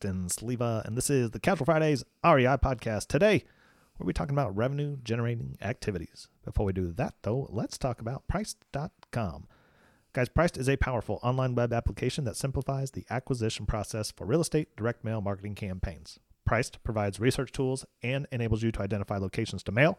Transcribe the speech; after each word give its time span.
Sleva, 0.00 0.84
and 0.84 0.96
this 0.96 1.10
is 1.10 1.30
the 1.30 1.40
Casual 1.40 1.64
Fridays 1.64 2.04
REI 2.24 2.56
podcast. 2.56 3.06
Today, 3.06 3.44
we'll 3.98 4.06
be 4.06 4.12
talking 4.12 4.34
about 4.34 4.56
revenue 4.56 4.96
generating 5.02 5.56
activities. 5.62 6.28
Before 6.44 6.66
we 6.66 6.72
do 6.72 6.92
that, 6.92 7.14
though, 7.22 7.48
let's 7.50 7.78
talk 7.78 8.00
about 8.00 8.24
Prycd.com. 8.30 9.46
Guys, 10.12 10.28
Prycd 10.28 10.58
is 10.58 10.68
a 10.68 10.76
powerful 10.76 11.20
online 11.22 11.54
web 11.54 11.72
application 11.72 12.24
that 12.24 12.36
simplifies 12.36 12.90
the 12.90 13.06
acquisition 13.10 13.66
process 13.66 14.10
for 14.10 14.26
real 14.26 14.40
estate 14.40 14.76
direct 14.76 15.04
mail 15.04 15.20
marketing 15.20 15.54
campaigns. 15.54 16.18
Priced 16.44 16.82
provides 16.84 17.20
research 17.20 17.52
tools 17.52 17.86
and 18.02 18.26
enables 18.30 18.62
you 18.62 18.70
to 18.72 18.82
identify 18.82 19.16
locations 19.16 19.62
to 19.62 19.72
mail, 19.72 19.98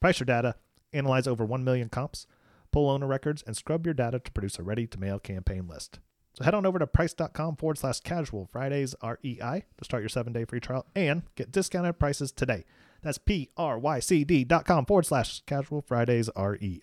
price 0.00 0.20
your 0.20 0.26
data, 0.26 0.56
analyze 0.92 1.26
over 1.26 1.44
1 1.44 1.64
million 1.64 1.88
comps, 1.88 2.26
pull 2.70 2.90
owner 2.90 3.06
records, 3.06 3.42
and 3.46 3.56
scrub 3.56 3.86
your 3.86 3.94
data 3.94 4.18
to 4.18 4.32
produce 4.32 4.58
a 4.58 4.62
ready 4.62 4.86
to 4.86 5.00
mail 5.00 5.18
campaign 5.18 5.66
list. 5.66 6.00
So 6.38 6.44
head 6.44 6.54
on 6.54 6.64
over 6.64 6.78
to 6.78 6.86
prycd.com 6.86 7.56
forward 7.56 7.78
slash 7.78 7.98
casual 7.98 8.46
Fridays 8.52 8.94
REI 9.02 9.64
to 9.76 9.84
start 9.84 10.02
your 10.02 10.08
seven 10.08 10.32
day 10.32 10.44
free 10.44 10.60
trial 10.60 10.86
and 10.94 11.22
get 11.34 11.50
discounted 11.50 11.98
prices 11.98 12.30
today. 12.30 12.64
That's 13.02 13.18
P 13.18 13.50
R 13.56 13.76
Y 13.76 13.98
C 13.98 14.22
D 14.22 14.44
dot 14.44 14.64
com 14.64 14.86
forward 14.86 15.06
slash 15.06 15.40
casual 15.46 15.82
Fridays 15.82 16.30
REI. 16.36 16.80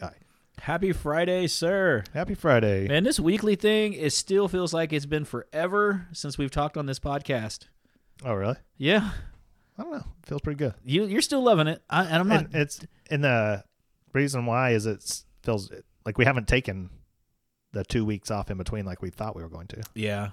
Happy 0.59 0.91
Friday, 0.91 1.47
sir. 1.47 2.03
Happy 2.13 2.35
Friday. 2.35 2.89
Man, 2.89 3.05
this 3.05 3.17
weekly 3.17 3.55
thing, 3.55 3.93
it 3.93 4.11
still 4.11 4.49
feels 4.49 4.73
like 4.73 4.91
it's 4.91 5.05
been 5.05 5.23
forever 5.23 6.07
since 6.11 6.37
we've 6.37 6.51
talked 6.51 6.75
on 6.75 6.85
this 6.85 6.99
podcast. 6.99 7.67
Oh, 8.25 8.33
really? 8.33 8.57
Yeah. 8.77 9.11
I 9.77 9.83
don't 9.83 9.91
know. 9.91 9.97
It 9.97 10.27
feels 10.27 10.41
pretty 10.41 10.57
good. 10.57 10.73
You, 10.83 11.05
you're 11.05 11.21
still 11.21 11.43
loving 11.43 11.67
it. 11.67 11.81
I, 11.89 12.03
and 12.03 12.15
I'm 12.15 12.27
not. 12.27 12.45
And 12.47 12.55
it's 12.55 12.81
and 13.09 13.23
the 13.23 13.63
reason 14.11 14.45
why 14.45 14.71
is 14.71 14.85
it 14.85 15.23
feels 15.43 15.71
like 16.05 16.17
we 16.17 16.25
haven't 16.25 16.49
taken 16.49 16.89
the 17.75 17.83
two 17.83 18.03
weeks 18.03 18.31
off 18.31 18.49
in 18.49 18.57
between 18.57 18.85
like 18.85 19.01
we 19.03 19.11
thought 19.11 19.35
we 19.35 19.43
were 19.43 19.49
going 19.49 19.67
to. 19.67 19.83
yeah. 19.93 20.29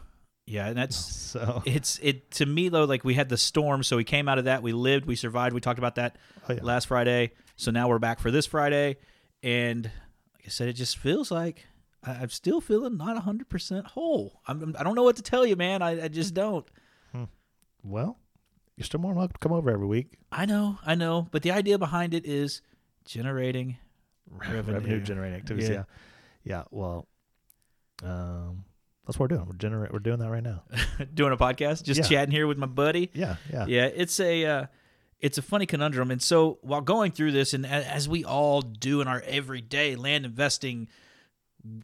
Yeah. 0.46 0.66
And 0.68 0.76
that's. 0.76 0.96
So 1.32 1.62
It's 1.64 1.98
it 2.02 2.30
to 2.32 2.46
me 2.46 2.68
though 2.68 2.84
like 2.84 3.04
we 3.04 3.14
had 3.14 3.28
the 3.30 3.36
storm 3.38 3.82
so 3.82 3.96
we 3.96 4.04
came 4.04 4.28
out 4.28 4.38
of 4.38 4.44
that 4.44 4.62
we 4.62 4.72
lived 4.72 5.06
we 5.06 5.16
survived 5.16 5.54
we 5.54 5.60
talked 5.62 5.78
about 5.78 5.94
that 5.94 6.16
Oh, 6.48 6.52
yeah. 6.52 6.60
last 6.62 6.86
Friday 6.88 7.32
so 7.56 7.70
now 7.70 7.88
we're 7.88 7.98
back 7.98 8.20
for 8.20 8.30
this 8.30 8.44
Friday 8.44 8.96
and 9.42 9.84
like 9.84 10.44
I 10.44 10.48
said 10.50 10.68
it 10.68 10.74
just 10.74 10.98
feels 10.98 11.30
like 11.30 11.64
I, 12.04 12.12
I'm 12.16 12.28
still 12.28 12.60
feeling 12.60 12.98
not 12.98 13.16
hundred 13.22 13.48
percent 13.48 13.86
whole 13.86 14.40
I'm, 14.46 14.74
I 14.78 14.82
don't 14.82 14.94
know 14.94 15.04
what 15.04 15.16
to 15.16 15.22
tell 15.22 15.46
you 15.46 15.56
man 15.56 15.80
I, 15.80 16.04
I 16.04 16.08
just 16.08 16.34
don't 16.34 16.66
hmm. 17.12 17.24
well, 17.82 18.18
you're 18.76 18.84
still 18.84 19.00
more 19.00 19.14
welcome 19.14 19.32
to 19.32 19.38
come 19.38 19.52
over 19.52 19.70
every 19.70 19.86
week. 19.86 20.18
I 20.30 20.44
know, 20.44 20.78
I 20.84 20.94
know, 20.94 21.28
but 21.30 21.40
the 21.42 21.52
idea 21.52 21.78
behind 21.78 22.12
it 22.12 22.26
is 22.26 22.60
generating 23.06 23.78
revenue. 24.30 24.74
revenue 24.74 25.00
generating 25.00 25.36
activities. 25.38 25.68
Yeah. 25.70 25.74
Yeah. 25.74 25.84
yeah, 26.44 26.62
Well, 26.70 27.06
um, 28.02 28.64
that's 29.06 29.18
what 29.18 29.30
we're 29.30 29.36
doing. 29.36 29.46
We're 29.48 29.56
generate. 29.56 29.92
We're 29.92 29.98
doing 29.98 30.18
that 30.20 30.30
right 30.30 30.42
now. 30.42 30.62
doing 31.14 31.32
a 31.32 31.36
podcast, 31.36 31.82
just 31.84 32.00
Yeah. 32.00 32.06
chatting 32.08 32.32
here 32.32 32.46
with 32.46 32.58
my 32.58 32.66
buddy. 32.66 33.10
Yeah, 33.14 33.36
yeah, 33.52 33.66
Yeah, 33.66 33.84
it's 33.86 34.18
a 34.20 34.44
uh, 34.44 34.66
it's 35.20 35.38
a 35.38 35.42
funny 35.42 35.66
conundrum, 35.66 36.10
and 36.10 36.20
so 36.22 36.58
while 36.62 36.80
going 36.80 37.12
through 37.12 37.32
this, 37.32 37.52
and 37.54 37.64
as 37.66 38.08
we 38.08 38.24
all 38.24 38.60
do 38.62 39.00
in 39.00 39.08
our 39.08 39.20
everyday 39.26 39.94
land 39.96 40.24
investing 40.24 40.88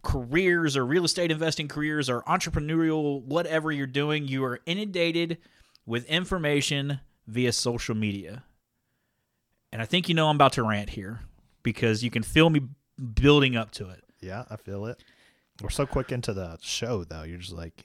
careers 0.02 0.76
or 0.76 0.84
real 0.84 1.04
estate 1.04 1.30
investing 1.30 1.68
careers 1.68 2.10
or 2.10 2.22
entrepreneurial 2.22 3.22
whatever 3.22 3.70
you're 3.70 3.86
doing, 3.86 4.26
you 4.26 4.44
are 4.44 4.60
inundated 4.66 5.38
with 5.86 6.04
information 6.06 7.00
via 7.26 7.52
social 7.52 7.94
media. 7.94 8.42
And 9.72 9.80
I 9.80 9.84
think 9.84 10.08
you 10.08 10.14
know 10.14 10.28
I'm 10.28 10.36
about 10.36 10.54
to 10.54 10.62
rant 10.62 10.90
here 10.90 11.20
because 11.62 12.02
you 12.02 12.10
can 12.10 12.22
feel 12.22 12.50
me 12.50 12.62
building 13.14 13.54
up 13.56 13.70
to 13.72 13.88
it. 13.90 14.02
yeah. 14.20 14.44
I 14.50 14.56
feel 14.56 14.86
it. 14.86 15.02
We're 15.62 15.70
so 15.70 15.86
quick 15.86 16.12
into 16.12 16.32
the 16.32 16.58
show, 16.60 17.04
though. 17.04 17.22
You're 17.24 17.38
just 17.38 17.52
like, 17.52 17.84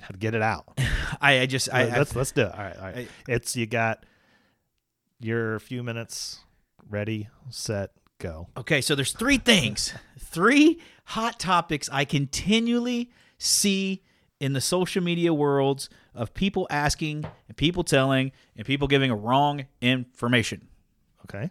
how 0.00 0.08
to 0.08 0.18
get 0.18 0.34
it 0.34 0.42
out. 0.42 0.78
I, 1.20 1.40
I 1.40 1.46
just 1.46 1.68
I, 1.72 1.82
I 1.88 1.98
let's 1.98 2.14
let's 2.14 2.32
do 2.32 2.42
it. 2.42 2.52
All 2.52 2.58
right, 2.62 2.76
all 2.76 2.84
right. 2.84 2.96
I- 3.28 3.32
it's 3.32 3.56
you 3.56 3.66
got 3.66 4.04
your 5.20 5.58
few 5.58 5.82
minutes 5.82 6.40
ready, 6.88 7.28
set, 7.50 7.90
go. 8.18 8.48
Okay, 8.56 8.80
so 8.80 8.94
there's 8.94 9.12
three 9.12 9.38
things, 9.38 9.94
three 10.18 10.78
hot 11.06 11.38
topics 11.40 11.88
I 11.92 12.04
continually 12.04 13.10
see 13.38 14.02
in 14.38 14.52
the 14.52 14.60
social 14.60 15.02
media 15.02 15.32
worlds 15.32 15.88
of 16.14 16.34
people 16.34 16.66
asking 16.70 17.24
and 17.48 17.56
people 17.56 17.82
telling 17.84 18.32
and 18.56 18.66
people 18.66 18.86
giving 18.86 19.10
a 19.10 19.16
wrong 19.16 19.64
information. 19.80 20.68
Okay. 21.24 21.50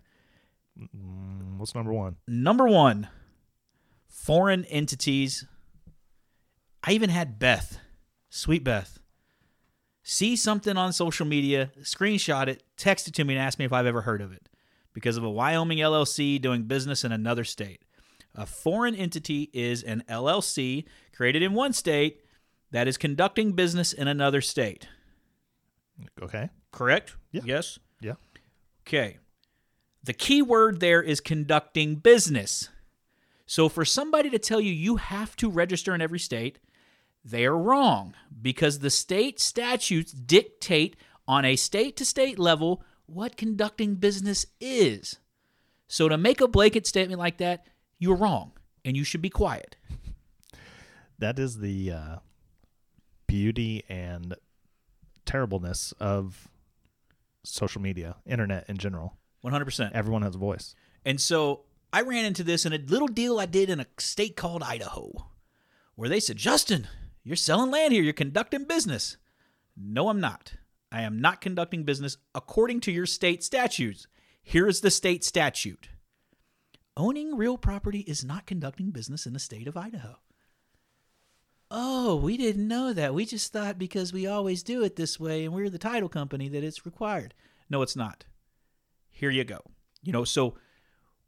Mm, 0.79 1.57
what's 1.57 1.73
number 1.73 1.91
one? 1.94 2.17
Number 2.28 2.67
one, 2.67 3.07
foreign 4.16 4.64
entities. 4.66 5.46
I 6.84 6.94
even 6.94 7.09
had 7.09 7.38
Beth, 7.38 7.80
sweet 8.30 8.64
Beth, 8.64 9.00
see 10.03 10.36
something 10.36 10.78
on 10.78 10.94
social 10.94 11.26
media, 11.26 11.72
screenshot 11.81 12.48
it, 12.48 12.64
text 12.78 13.08
it 13.08 13.14
to 13.16 13.24
me, 13.24 13.36
and 13.36 13.44
ask 13.44 13.59
me 13.59 13.66
if 13.66 13.74
I've 13.74 13.86
ever 13.86 14.02
heard 14.02 14.22
of 14.22 14.31
it 14.31 14.48
because 14.94 15.18
of 15.18 15.24
a 15.24 15.30
Wyoming 15.30 15.80
LLC 15.80 16.42
doing 16.42 16.64
business 16.64 17.03
in 17.03 17.12
another 17.12 17.44
state. 17.44 17.84
A 18.34 18.46
foreign 18.46 18.96
entity 18.96 19.50
is 19.53 19.84
an 19.84 20.03
LLC 20.09 20.86
created 21.16 21.44
in 21.44 21.53
one 21.53 21.74
state 21.74 22.22
that 22.72 22.88
is 22.88 22.97
conducting 22.97 23.52
business 23.52 23.94
in 23.94 24.08
another 24.08 24.42
state. 24.42 24.88
Okay. 26.22 26.50
Correct? 26.72 27.16
Yeah. 27.32 27.42
Yes? 27.46 27.80
Yeah. 28.02 28.14
Okay. 28.88 29.18
The 30.03 30.14
key 30.14 30.42
word 30.42 30.80
there 30.80 31.02
is 31.02 31.20
conducting 31.20 31.96
business. 31.96 32.70
So 33.46 33.70
for 33.70 33.86
somebody 33.86 34.30
to 34.30 34.40
tell 34.40 34.60
you 34.60 34.72
you 34.72 34.96
have 34.98 35.36
to 35.38 35.50
register 35.50 35.94
in 35.94 36.02
every 36.02 36.20
state, 36.20 36.60
they 37.24 37.46
are 37.46 37.58
wrong 37.58 38.14
because 38.42 38.80
the 38.80 38.90
state 38.90 39.40
statutes 39.40 40.12
dictate 40.12 40.96
on 41.28 41.46
a 41.46 41.56
state 41.56 41.96
to 41.98 42.06
state 42.06 42.40
level 42.40 42.84
what 43.08 43.38
conducting 43.38 43.96
business 43.96 44.46
is. 44.60 45.20
So 45.88 46.10
to 46.10 46.18
make 46.18 46.42
a 46.42 46.48
blanket 46.48 46.88
statement 46.88 47.20
like 47.20 47.38
that, 47.38 47.66
you're 48.00 48.16
wrong 48.16 48.54
and 48.84 48.98
you 48.98 49.04
should 49.04 49.22
be 49.22 49.30
quiet. 49.30 49.76
That 51.18 51.40
is 51.40 51.60
the 51.60 51.92
uh, 51.92 52.16
beauty 53.26 53.86
and 53.88 54.36
terribleness 55.26 55.94
of 55.94 56.50
social 57.44 57.82
media, 57.82 58.18
internet 58.26 58.66
in 58.68 58.78
general. 58.78 59.16
100%. 59.46 59.94
Everyone 59.94 60.24
has 60.24 60.36
a 60.36 60.38
voice. 60.38 60.76
And 61.06 61.22
so 61.22 61.62
I 61.91 62.01
ran 62.01 62.25
into 62.25 62.44
this 62.44 62.66
in 62.66 62.73
a 62.73 62.78
little 62.78 63.07
deal 63.07 63.40
I 63.40 63.46
did 63.46 63.69
in 63.69 63.79
a 63.79 63.88
state 63.97 64.35
called 64.35 64.63
Idaho, 64.63 65.29
where 65.96 66.09
they 66.09 66.19
said, 66.19 66.38
Justin, 66.38 66.88
you're 67.23 67.35
selling 67.35 67.72
land 67.72 67.94
here. 67.94 68.03
You're 68.03 68.13
conducting 68.13 68.66
business. 68.66 69.18
No, 69.78 70.09
I'm 70.09 70.19
not. 70.19 70.53
I 70.91 71.01
am 71.01 71.19
not 71.19 71.41
conducting 71.41 71.84
business 71.84 72.18
according 72.34 72.81
to 72.81 72.91
your 72.91 73.06
state 73.06 73.44
statutes. 73.44 74.07
Here 74.44 74.68
is 74.68 74.81
the 74.81 74.91
state 74.91 75.23
statute 75.23 75.90
owning 76.97 77.35
real 77.35 77.57
property 77.57 78.00
is 78.02 78.23
not 78.23 78.46
conducting 78.46 78.91
business 78.91 79.26
in 79.26 79.34
the 79.34 79.40
state 79.40 79.67
of 79.67 79.78
Idaho. 79.78 80.17
Oh, 81.70 82.16
we 82.16 82.38
didn't 82.38 82.67
know 82.67 82.93
that. 82.93 83.14
We 83.14 83.26
just 83.26 83.52
thought 83.52 83.79
because 83.79 84.14
we 84.14 84.28
always 84.28 84.64
do 84.64 84.84
it 84.84 84.96
this 84.96 85.20
way 85.20 85.43
and 85.43 85.53
we're 85.53 85.70
the 85.70 85.78
title 85.78 86.09
company 86.09 86.47
that 86.49 86.64
it's 86.64 86.85
required. 86.85 87.34
No, 87.70 87.81
it's 87.81 87.96
not. 87.96 88.26
Here 89.09 89.31
you 89.31 89.43
go. 89.43 89.59
You 90.03 90.14
know, 90.14 90.23
so 90.23 90.55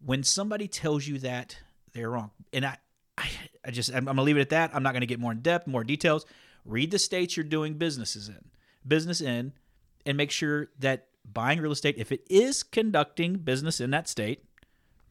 when 0.03 0.23
somebody 0.23 0.67
tells 0.67 1.07
you 1.07 1.19
that, 1.19 1.57
they're 1.93 2.09
wrong. 2.09 2.31
And 2.53 2.65
I, 2.65 2.77
I, 3.17 3.29
I 3.65 3.71
just, 3.71 3.89
I'm, 3.89 3.97
I'm 3.97 4.05
gonna 4.05 4.23
leave 4.23 4.37
it 4.37 4.41
at 4.41 4.49
that. 4.49 4.71
I'm 4.73 4.83
not 4.83 4.93
gonna 4.93 5.05
get 5.05 5.19
more 5.19 5.31
in 5.31 5.41
depth, 5.41 5.67
more 5.67 5.83
details. 5.83 6.25
Read 6.65 6.91
the 6.91 6.99
states 6.99 7.37
you're 7.37 7.43
doing 7.43 7.75
businesses 7.75 8.27
in, 8.27 8.49
business 8.85 9.21
in, 9.21 9.53
and 10.05 10.17
make 10.17 10.31
sure 10.31 10.69
that 10.79 11.07
buying 11.25 11.59
real 11.59 11.71
estate, 11.71 11.95
if 11.97 12.11
it 12.11 12.25
is 12.29 12.63
conducting 12.63 13.35
business 13.35 13.79
in 13.79 13.91
that 13.91 14.07
state, 14.07 14.43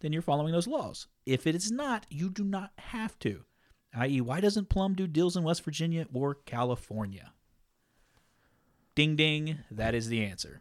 then 0.00 0.12
you're 0.12 0.22
following 0.22 0.52
those 0.52 0.66
laws. 0.66 1.06
If 1.24 1.46
it 1.46 1.54
is 1.54 1.70
not, 1.70 2.06
you 2.10 2.30
do 2.30 2.44
not 2.44 2.72
have 2.78 3.18
to. 3.20 3.44
I.e., 3.94 4.20
why 4.20 4.40
doesn't 4.40 4.68
Plum 4.68 4.94
do 4.94 5.06
deals 5.06 5.36
in 5.36 5.42
West 5.42 5.64
Virginia 5.64 6.06
or 6.12 6.34
California? 6.34 7.32
Ding 8.94 9.16
ding, 9.16 9.58
that 9.70 9.94
is 9.94 10.08
the 10.08 10.24
answer. 10.24 10.60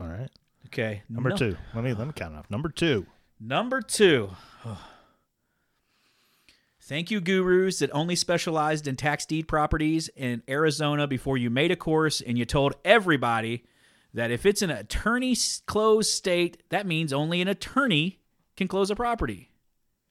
All 0.00 0.06
right. 0.06 0.30
Okay. 0.66 1.02
Number 1.08 1.30
no- 1.30 1.36
two. 1.36 1.56
Let 1.74 1.84
me 1.84 1.94
let 1.94 2.06
me 2.06 2.12
count 2.14 2.34
it 2.34 2.38
off. 2.38 2.50
Number 2.50 2.68
two. 2.68 3.06
Number 3.40 3.80
two. 3.80 4.30
Thank 6.80 7.10
you, 7.10 7.20
gurus 7.20 7.80
that 7.80 7.90
only 7.92 8.16
specialized 8.16 8.88
in 8.88 8.96
tax 8.96 9.26
deed 9.26 9.46
properties 9.46 10.08
in 10.16 10.42
Arizona 10.48 11.06
before 11.06 11.36
you 11.36 11.50
made 11.50 11.70
a 11.70 11.76
course 11.76 12.22
and 12.22 12.38
you 12.38 12.46
told 12.46 12.76
everybody 12.82 13.64
that 14.14 14.30
if 14.30 14.46
it's 14.46 14.62
an 14.62 14.70
attorney 14.70 15.36
closed 15.66 16.10
state, 16.10 16.62
that 16.70 16.86
means 16.86 17.12
only 17.12 17.42
an 17.42 17.48
attorney 17.48 18.20
can 18.56 18.68
close 18.68 18.90
a 18.90 18.96
property. 18.96 19.50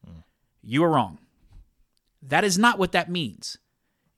Hmm. 0.05 0.19
You 0.61 0.83
are 0.83 0.91
wrong. 0.91 1.17
That 2.21 2.43
is 2.43 2.59
not 2.59 2.77
what 2.77 2.91
that 2.91 3.09
means. 3.09 3.57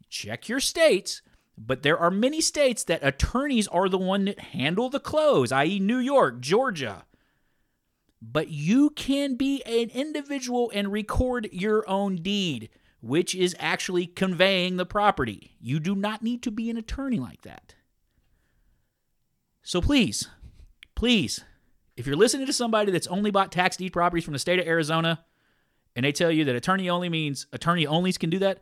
Check 0.10 0.50
your 0.50 0.60
states, 0.60 1.22
but 1.58 1.82
there 1.82 1.98
are 1.98 2.12
many 2.12 2.42
states 2.42 2.84
that 2.84 3.04
attorneys 3.04 3.70
are 3.70 3.88
the 3.88 3.98
one 3.98 4.26
that 4.26 4.40
handle 4.40 4.90
the 4.90 5.00
close, 5.00 5.52
i.e., 5.54 5.80
New 5.80 6.00
York, 6.00 6.42
Georgia. 6.42 7.06
But 8.22 8.50
you 8.50 8.90
can 8.92 9.36
be 9.36 9.64
an 9.64 9.90
individual 9.92 10.72
and 10.74 10.92
record 10.92 11.48
your 11.52 11.88
own 11.90 12.18
deed, 12.18 12.70
which 13.02 13.34
is 13.34 13.56
actually 13.60 14.08
conveying 14.08 14.76
the 14.76 14.86
property. 14.86 15.56
You 15.60 15.80
do 15.80 15.96
not 15.96 16.22
need 16.22 16.44
to 16.44 16.52
be 16.52 16.70
an 16.70 16.78
attorney 16.78 17.20
like 17.20 17.42
that. 17.44 17.76
So 19.64 19.82
please, 19.82 20.28
please, 20.96 21.44
if 21.96 22.08
you're 22.08 22.16
listening 22.16 22.48
to 22.48 22.54
somebody 22.54 22.92
that's 22.92 23.08
only 23.08 23.32
bought 23.32 23.52
tax 23.52 23.78
deed 23.78 23.94
properties 23.94 24.26
from 24.26 24.34
the 24.34 24.40
state 24.40 24.60
of 24.60 24.68
Arizona 24.68 25.24
and 25.96 26.06
they 26.06 26.12
tell 26.12 26.32
you 26.32 26.44
that 26.46 26.56
attorney 26.56 26.90
only 26.90 27.10
means 27.10 27.48
attorney 27.54 27.86
onlys 27.86 28.20
can 28.20 28.30
do 28.30 28.40
that, 28.40 28.60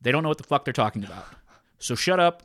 they 0.00 0.12
don't 0.12 0.22
know 0.22 0.28
what 0.28 0.38
the 0.38 0.44
fuck 0.44 0.64
they're 0.64 0.72
talking 0.72 1.04
about. 1.04 1.26
So 1.78 1.94
shut 1.94 2.20
up, 2.20 2.42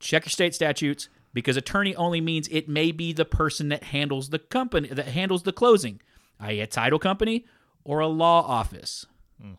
check 0.00 0.24
your 0.24 0.30
state 0.30 0.54
statutes 0.54 1.08
because 1.32 1.56
attorney 1.56 1.94
only 1.96 2.20
means 2.20 2.48
it 2.50 2.68
may 2.68 2.92
be 2.92 3.12
the 3.12 3.24
person 3.24 3.68
that 3.70 3.84
handles 3.84 4.30
the 4.30 4.38
company 4.38 4.88
that 4.88 5.08
handles 5.08 5.42
the 5.42 5.52
closing, 5.52 6.00
i.e., 6.40 6.60
a 6.60 6.66
title 6.66 6.98
company 6.98 7.46
or 7.84 8.00
a 8.00 8.06
law 8.06 8.42
office. 8.42 9.06
Hmm. 9.40 9.54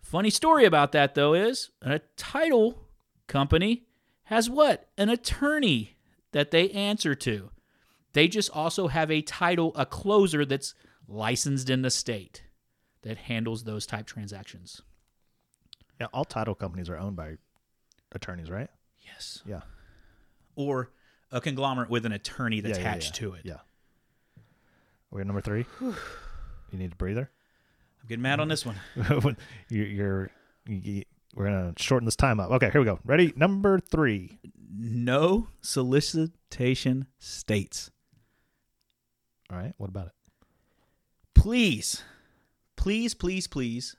Funny 0.00 0.30
story 0.30 0.64
about 0.64 0.92
that 0.92 1.14
though 1.14 1.34
is 1.34 1.70
a 1.82 2.00
title 2.16 2.86
company 3.26 3.86
has 4.24 4.50
what? 4.50 4.88
An 4.98 5.08
attorney 5.08 5.96
that 6.32 6.50
they 6.50 6.70
answer 6.70 7.14
to. 7.14 7.50
They 8.12 8.28
just 8.28 8.50
also 8.50 8.88
have 8.88 9.10
a 9.10 9.22
title, 9.22 9.72
a 9.76 9.86
closer 9.86 10.44
that's 10.44 10.74
licensed 11.06 11.70
in 11.70 11.82
the 11.82 11.90
state 11.90 12.42
that 13.02 13.18
handles 13.18 13.64
those 13.64 13.86
type 13.86 14.06
transactions. 14.06 14.82
Yeah, 16.00 16.08
all 16.12 16.24
title 16.24 16.54
companies 16.54 16.90
are 16.90 16.98
owned 16.98 17.16
by 17.16 17.36
attorneys, 18.12 18.50
right? 18.50 18.68
Yes. 19.04 19.42
Yeah. 19.46 19.60
Or 20.56 20.90
a 21.30 21.40
conglomerate 21.40 21.90
with 21.90 22.06
an 22.06 22.12
attorney 22.12 22.60
that's 22.60 22.78
yeah, 22.78 22.84
yeah, 22.84 22.90
attached 22.90 23.14
yeah. 23.14 23.28
to 23.28 23.34
it. 23.34 23.40
Yeah. 23.44 23.56
We're 25.10 25.20
at 25.20 25.26
number 25.26 25.40
three. 25.40 25.64
you 25.80 25.94
need 26.78 26.92
a 26.92 26.96
breather. 26.96 27.30
I'm 28.02 28.08
getting 28.08 28.22
mad 28.22 28.40
on 28.40 28.48
this 28.48 28.66
one. 28.66 28.76
You're, 29.68 29.86
you're 29.86 30.30
you, 30.68 31.02
we're 31.34 31.44
gonna 31.44 31.74
shorten 31.76 32.06
this 32.06 32.16
time 32.16 32.40
up. 32.40 32.50
Okay, 32.52 32.70
here 32.70 32.80
we 32.80 32.84
go. 32.86 32.98
Ready? 33.04 33.32
Number 33.36 33.78
three. 33.78 34.38
No 34.74 35.48
solicitation 35.60 37.06
states. 37.18 37.90
All 39.50 39.58
right. 39.58 39.74
What 39.76 39.88
about 39.88 40.06
it? 40.06 40.12
Please, 41.34 42.02
please, 42.76 43.14
please, 43.14 43.46
please 43.46 43.96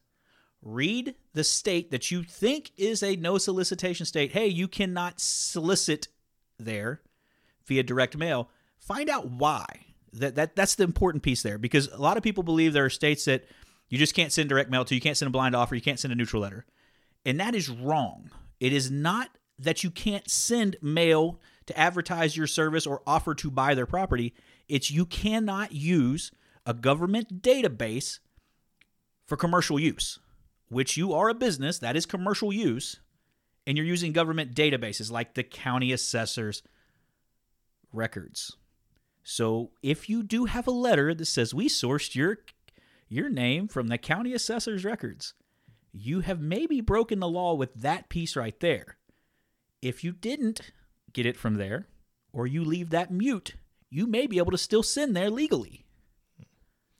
read 0.61 1.15
the 1.33 1.43
state 1.43 1.91
that 1.91 2.11
you 2.11 2.23
think 2.23 2.71
is 2.75 3.03
a 3.03 3.15
no 3.15 3.37
solicitation 3.37 4.05
state. 4.05 4.31
Hey, 4.31 4.47
you 4.47 4.67
cannot 4.67 5.19
solicit 5.19 6.07
there 6.59 7.01
via 7.65 7.83
direct 7.83 8.17
mail. 8.17 8.49
Find 8.79 9.09
out 9.09 9.29
why. 9.29 9.65
That, 10.13 10.35
that 10.35 10.55
that's 10.55 10.75
the 10.75 10.83
important 10.83 11.21
piece 11.21 11.43
there 11.43 11.57
because 11.57 11.87
a 11.89 12.01
lot 12.01 12.17
of 12.17 12.23
people 12.23 12.41
believe 12.41 12.73
there 12.73 12.85
are 12.85 12.89
states 12.89 13.25
that 13.25 13.45
you 13.89 13.97
just 13.97 14.15
can't 14.15 14.31
send 14.31 14.49
direct 14.49 14.69
mail 14.69 14.85
to, 14.85 14.95
you 14.95 15.01
can't 15.01 15.17
send 15.17 15.27
a 15.27 15.31
blind 15.31 15.55
offer, 15.55 15.75
you 15.75 15.81
can't 15.81 15.99
send 15.99 16.11
a 16.11 16.15
neutral 16.15 16.41
letter. 16.41 16.65
And 17.25 17.39
that 17.39 17.55
is 17.55 17.69
wrong. 17.69 18.31
It 18.59 18.73
is 18.73 18.89
not 18.89 19.29
that 19.59 19.83
you 19.83 19.91
can't 19.91 20.29
send 20.29 20.77
mail 20.81 21.39
to 21.65 21.77
advertise 21.77 22.37
your 22.37 22.47
service 22.47 22.87
or 22.87 23.01
offer 23.05 23.35
to 23.35 23.51
buy 23.51 23.75
their 23.75 23.85
property. 23.85 24.33
It's 24.67 24.91
you 24.91 25.05
cannot 25.05 25.73
use 25.73 26.31
a 26.65 26.73
government 26.73 27.41
database 27.41 28.19
for 29.25 29.35
commercial 29.35 29.79
use, 29.79 30.19
which 30.69 30.97
you 30.97 31.13
are 31.13 31.29
a 31.29 31.33
business, 31.33 31.79
that 31.79 31.95
is 31.95 32.05
commercial 32.05 32.51
use, 32.53 32.99
and 33.67 33.77
you're 33.77 33.85
using 33.85 34.13
government 34.13 34.55
databases 34.55 35.11
like 35.11 35.33
the 35.33 35.43
county 35.43 35.91
assessor's 35.91 36.63
records. 37.91 38.55
So 39.23 39.71
if 39.83 40.09
you 40.09 40.23
do 40.23 40.45
have 40.45 40.67
a 40.67 40.71
letter 40.71 41.13
that 41.13 41.25
says 41.25 41.53
we 41.53 41.67
sourced 41.67 42.15
your 42.15 42.39
your 43.09 43.29
name 43.29 43.67
from 43.67 43.87
the 43.87 43.97
county 43.97 44.33
assessor's 44.33 44.83
records, 44.83 45.33
you 45.91 46.21
have 46.21 46.41
maybe 46.41 46.81
broken 46.81 47.19
the 47.19 47.27
law 47.27 47.53
with 47.53 47.73
that 47.75 48.09
piece 48.09 48.35
right 48.35 48.59
there. 48.59 48.97
If 49.81 50.03
you 50.03 50.11
didn't 50.13 50.61
get 51.13 51.25
it 51.25 51.37
from 51.37 51.55
there, 51.55 51.87
or 52.33 52.47
you 52.47 52.63
leave 52.63 52.89
that 52.89 53.11
mute, 53.11 53.55
you 53.89 54.05
may 54.05 54.27
be 54.27 54.37
able 54.37 54.51
to 54.51 54.57
still 54.57 54.83
send 54.83 55.15
there 55.15 55.29
legally. 55.29 55.85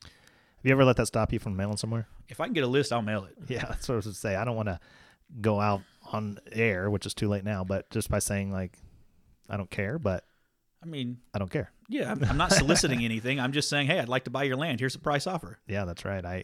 Have 0.02 0.64
you 0.64 0.72
ever 0.72 0.86
let 0.86 0.96
that 0.98 1.08
stop 1.08 1.34
you 1.34 1.40
from 1.40 1.56
mailing 1.56 1.78
somewhere? 1.78 2.08
If 2.30 2.40
I 2.40 2.46
can 2.46 2.54
get 2.54 2.64
a 2.64 2.68
list, 2.68 2.92
I'll 2.92 3.02
mail 3.02 3.26
it. 3.26 3.36
Yeah, 3.48 3.66
that's 3.66 3.88
what 3.88 3.96
I 3.96 3.98
was 3.98 4.06
to 4.06 4.14
say. 4.14 4.36
I 4.36 4.46
don't 4.46 4.56
want 4.56 4.70
to 4.70 4.80
go 5.42 5.60
out 5.60 5.82
on 6.12 6.40
air, 6.52 6.90
which 6.90 7.06
is 7.06 7.14
too 7.14 7.28
late 7.28 7.44
now, 7.44 7.64
but 7.64 7.90
just 7.90 8.10
by 8.10 8.20
saying 8.20 8.52
like, 8.52 8.78
I 9.50 9.58
don't 9.58 9.70
care, 9.70 9.98
but 10.00 10.24
I 10.84 10.86
mean, 10.86 11.18
I 11.34 11.40
don't 11.40 11.50
care. 11.52 11.72
yeah, 11.90 12.12
I'm, 12.12 12.24
I'm 12.24 12.38
not 12.38 12.52
soliciting 12.52 13.04
anything. 13.04 13.40
I'm 13.40 13.52
just 13.52 13.70
saying, 13.70 13.88
hey, 13.88 14.00
I'd 14.00 14.10
like 14.10 14.26
to 14.26 14.30
buy 14.30 14.44
your 14.44 14.58
land. 14.58 14.80
Here's 14.80 14.96
a 14.96 15.00
price 15.00 15.26
offer. 15.28 15.60
Yeah, 15.68 15.86
that's 15.86 16.06
right. 16.06 16.24
I 16.26 16.44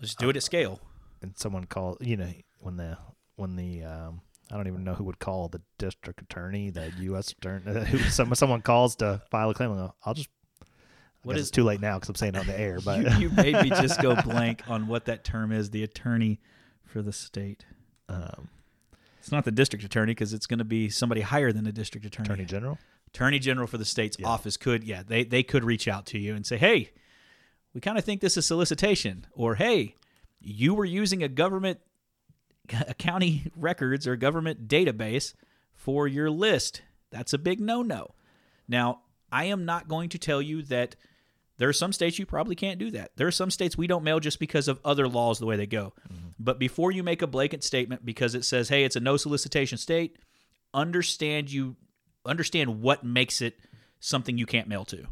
Just 0.00 0.18
do 0.18 0.28
it 0.30 0.36
at 0.36 0.42
scale. 0.42 0.80
and 1.22 1.36
someone 1.36 1.64
called, 1.64 1.98
you 2.00 2.16
know, 2.16 2.32
when 2.60 2.76
the 2.76 2.96
when 3.36 3.56
the 3.56 3.82
um, 3.84 4.20
I 4.50 4.56
don't 4.56 4.66
even 4.68 4.84
know 4.84 4.94
who 4.94 5.04
would 5.04 5.18
call 5.18 5.48
the 5.48 5.60
district 5.78 6.22
attorney, 6.22 6.70
the 6.70 6.92
U.S. 7.00 7.32
attorney, 7.32 7.84
who 7.86 7.98
some 7.98 8.34
someone 8.34 8.62
calls 8.62 8.96
to 8.96 9.20
file 9.30 9.50
a 9.50 9.54
claim. 9.54 9.70
I'll, 9.72 9.76
go, 9.88 9.94
I'll 10.04 10.14
just. 10.14 10.28
What 11.22 11.32
What 11.32 11.36
is- 11.38 11.46
is 11.46 11.50
too 11.50 11.64
late 11.64 11.80
now 11.80 11.94
because 11.96 12.08
I'm 12.10 12.14
saying 12.16 12.36
on 12.36 12.46
the 12.46 12.58
air, 12.58 12.78
but 12.84 13.00
you, 13.00 13.28
you 13.28 13.30
made 13.30 13.54
me 13.62 13.70
just 13.70 14.00
go 14.02 14.14
blank 14.22 14.62
on 14.68 14.86
what 14.86 15.06
that 15.06 15.24
term 15.24 15.52
is. 15.52 15.70
The 15.70 15.82
attorney 15.82 16.40
for 16.84 17.00
the 17.02 17.12
state. 17.12 17.64
um, 18.08 18.48
It's 19.24 19.32
not 19.32 19.46
the 19.46 19.50
district 19.52 19.82
attorney 19.86 20.10
because 20.10 20.34
it's 20.34 20.46
going 20.46 20.58
to 20.58 20.66
be 20.66 20.90
somebody 20.90 21.22
higher 21.22 21.50
than 21.50 21.64
the 21.64 21.72
district 21.72 22.04
attorney. 22.04 22.26
attorney 22.26 22.44
general. 22.44 22.78
Attorney 23.08 23.38
General 23.38 23.66
for 23.66 23.78
the 23.78 23.84
state's 23.86 24.18
Yeah. 24.20 24.26
office 24.26 24.58
could, 24.58 24.84
yeah, 24.84 25.02
they 25.02 25.24
they 25.24 25.42
could 25.42 25.64
reach 25.64 25.88
out 25.88 26.04
to 26.06 26.18
you 26.18 26.34
and 26.34 26.44
say, 26.44 26.58
hey, 26.58 26.90
we 27.72 27.80
kind 27.80 27.96
of 27.96 28.04
think 28.04 28.20
this 28.20 28.36
is 28.36 28.44
solicitation, 28.44 29.26
or 29.32 29.54
hey, 29.54 29.94
you 30.40 30.74
were 30.74 30.84
using 30.84 31.22
a 31.22 31.28
government, 31.28 31.80
a 32.86 32.92
county 32.92 33.50
records 33.56 34.06
or 34.06 34.14
government 34.16 34.68
database 34.68 35.32
for 35.72 36.06
your 36.06 36.28
list. 36.30 36.82
That's 37.10 37.32
a 37.32 37.38
big 37.38 37.60
no 37.60 37.80
no. 37.82 38.14
Now, 38.68 39.00
I 39.32 39.44
am 39.46 39.64
not 39.64 39.88
going 39.88 40.10
to 40.10 40.18
tell 40.18 40.42
you 40.42 40.60
that 40.64 40.96
there 41.56 41.68
are 41.70 41.72
some 41.72 41.94
states 41.94 42.18
you 42.18 42.26
probably 42.26 42.56
can't 42.56 42.78
do 42.78 42.90
that. 42.90 43.12
There 43.16 43.26
are 43.26 43.30
some 43.32 43.50
states 43.50 43.78
we 43.78 43.86
don't 43.86 44.04
mail 44.04 44.20
just 44.20 44.38
because 44.38 44.68
of 44.68 44.80
other 44.84 45.08
laws 45.08 45.38
the 45.38 45.46
way 45.46 45.56
they 45.56 45.66
go. 45.66 45.94
Mm-hmm. 46.12 46.23
But 46.38 46.58
before 46.58 46.90
you 46.90 47.02
make 47.02 47.22
a 47.22 47.26
blanket 47.26 47.62
statement 47.62 48.04
because 48.04 48.34
it 48.34 48.44
says, 48.44 48.68
"Hey, 48.68 48.84
it's 48.84 48.96
a 48.96 49.00
no 49.00 49.16
solicitation 49.16 49.78
state," 49.78 50.18
understand 50.72 51.52
you 51.52 51.76
understand 52.26 52.80
what 52.80 53.04
makes 53.04 53.40
it 53.40 53.58
something 54.00 54.38
you 54.38 54.46
can't 54.46 54.68
mail 54.68 54.84
to. 54.86 55.06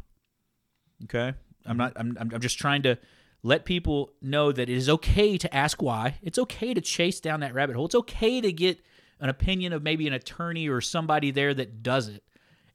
Okay? 1.05 1.33
I'm 1.65 1.71
mm-hmm. 1.71 1.77
not 1.77 1.93
I'm 1.95 2.17
I'm 2.19 2.31
I'm 2.33 2.41
just 2.41 2.57
trying 2.57 2.83
to 2.83 2.97
let 3.43 3.65
people 3.65 4.13
know 4.21 4.51
that 4.51 4.69
it 4.69 4.75
is 4.75 4.89
okay 4.89 5.37
to 5.37 5.53
ask 5.53 5.81
why. 5.81 6.17
It's 6.21 6.39
okay 6.39 6.73
to 6.73 6.81
chase 6.81 7.19
down 7.19 7.41
that 7.41 7.53
rabbit 7.53 7.75
hole. 7.75 7.85
It's 7.85 7.95
okay 7.95 8.39
to 8.39 8.51
get 8.51 8.79
an 9.19 9.29
opinion 9.29 9.73
of 9.73 9.83
maybe 9.83 10.07
an 10.07 10.13
attorney 10.13 10.69
or 10.69 10.81
somebody 10.81 11.31
there 11.31 11.53
that 11.53 11.83
does 11.83 12.07
it 12.07 12.23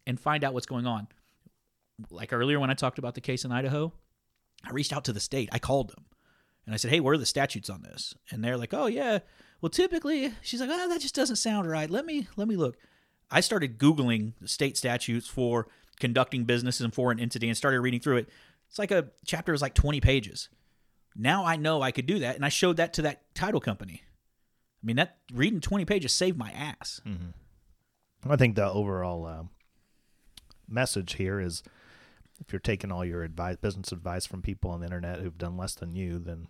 and 0.07 0.21
find 0.21 0.45
out 0.45 0.55
what's 0.55 0.67
going 0.67 0.87
on. 0.87 1.09
Like 2.11 2.33
earlier 2.33 2.61
when 2.61 2.71
I 2.71 2.75
talked 2.75 2.99
about 2.99 3.15
the 3.15 3.21
case 3.21 3.45
in 3.45 3.53
Idaho, 3.53 3.93
I 4.65 4.71
reached 4.71 4.93
out 4.93 5.05
to 5.05 5.13
the 5.13 5.21
state. 5.21 5.49
I 5.53 5.59
called 5.59 5.91
them. 5.91 6.05
And 6.69 6.75
I 6.75 6.77
said, 6.77 6.91
"Hey, 6.91 7.01
where 7.01 7.15
are 7.15 7.19
the 7.19 7.25
statutes 7.25 7.71
on 7.71 7.81
this?" 7.81 8.15
And 8.31 8.45
they're 8.45 8.59
like, 8.59 8.75
"Oh, 8.75 8.89
yeah. 8.89 9.21
Well, 9.63 9.71
typically." 9.71 10.35
She's 10.43 10.61
like, 10.61 10.69
"Oh, 10.71 10.87
that 10.91 11.01
just 11.01 11.15
doesn't 11.15 11.37
sound 11.37 11.67
right. 11.67 11.89
Let 11.89 12.05
me 12.05 12.29
let 12.37 12.47
me 12.47 12.57
look." 12.57 12.77
I 13.31 13.41
started 13.41 13.79
googling 13.79 14.35
the 14.39 14.49
state 14.49 14.77
statutes 14.77 15.27
for 15.27 15.69
conducting 15.99 16.45
business 16.45 16.83
in 16.83 16.91
foreign 16.91 17.19
entity 17.19 17.49
and 17.49 17.57
started 17.57 17.81
reading 17.81 18.01
through 18.01 18.19
it. 18.19 18.29
It's 18.69 18.79
like 18.79 18.91
a 18.91 19.09
chapter 19.25 19.55
is 19.55 19.63
like 19.63 19.73
20 19.73 19.99
pages. 20.03 20.51
Now 21.17 21.47
I 21.47 21.57
know 21.57 21.81
I 21.81 21.91
could 21.91 22.05
do 22.05 22.19
that 22.19 22.37
and 22.37 22.45
I 22.45 22.51
showed 22.51 22.77
that 22.77 22.93
to 22.95 23.03
that 23.03 23.35
title 23.35 23.61
company. 23.61 24.03
I 24.05 24.87
mean, 24.87 24.97
that 24.97 25.17
reading 25.33 25.63
20 25.63 25.87
pages 25.87 26.13
saved 26.13 26.37
my 26.37 26.51
ass. 26.51 27.01
I 28.29 28.37
think 28.37 28.57
the 28.57 28.71
overall 28.71 29.25
um, 29.25 29.51
message 30.69 31.15
here 31.15 31.41
is 31.41 31.63
if 32.41 32.53
you're 32.53 32.61
taking 32.61 32.93
all 32.93 33.07
your 33.07 33.25
advice, 33.25 33.57
business 33.57 33.91
advice 33.91 34.27
from 34.27 34.43
people 34.43 34.71
on 34.71 34.81
the 34.81 34.87
internet 34.87 35.21
who've 35.21 35.39
done 35.39 35.57
less 35.57 35.75
than 35.75 35.97
you, 35.97 36.19
then 36.19 36.47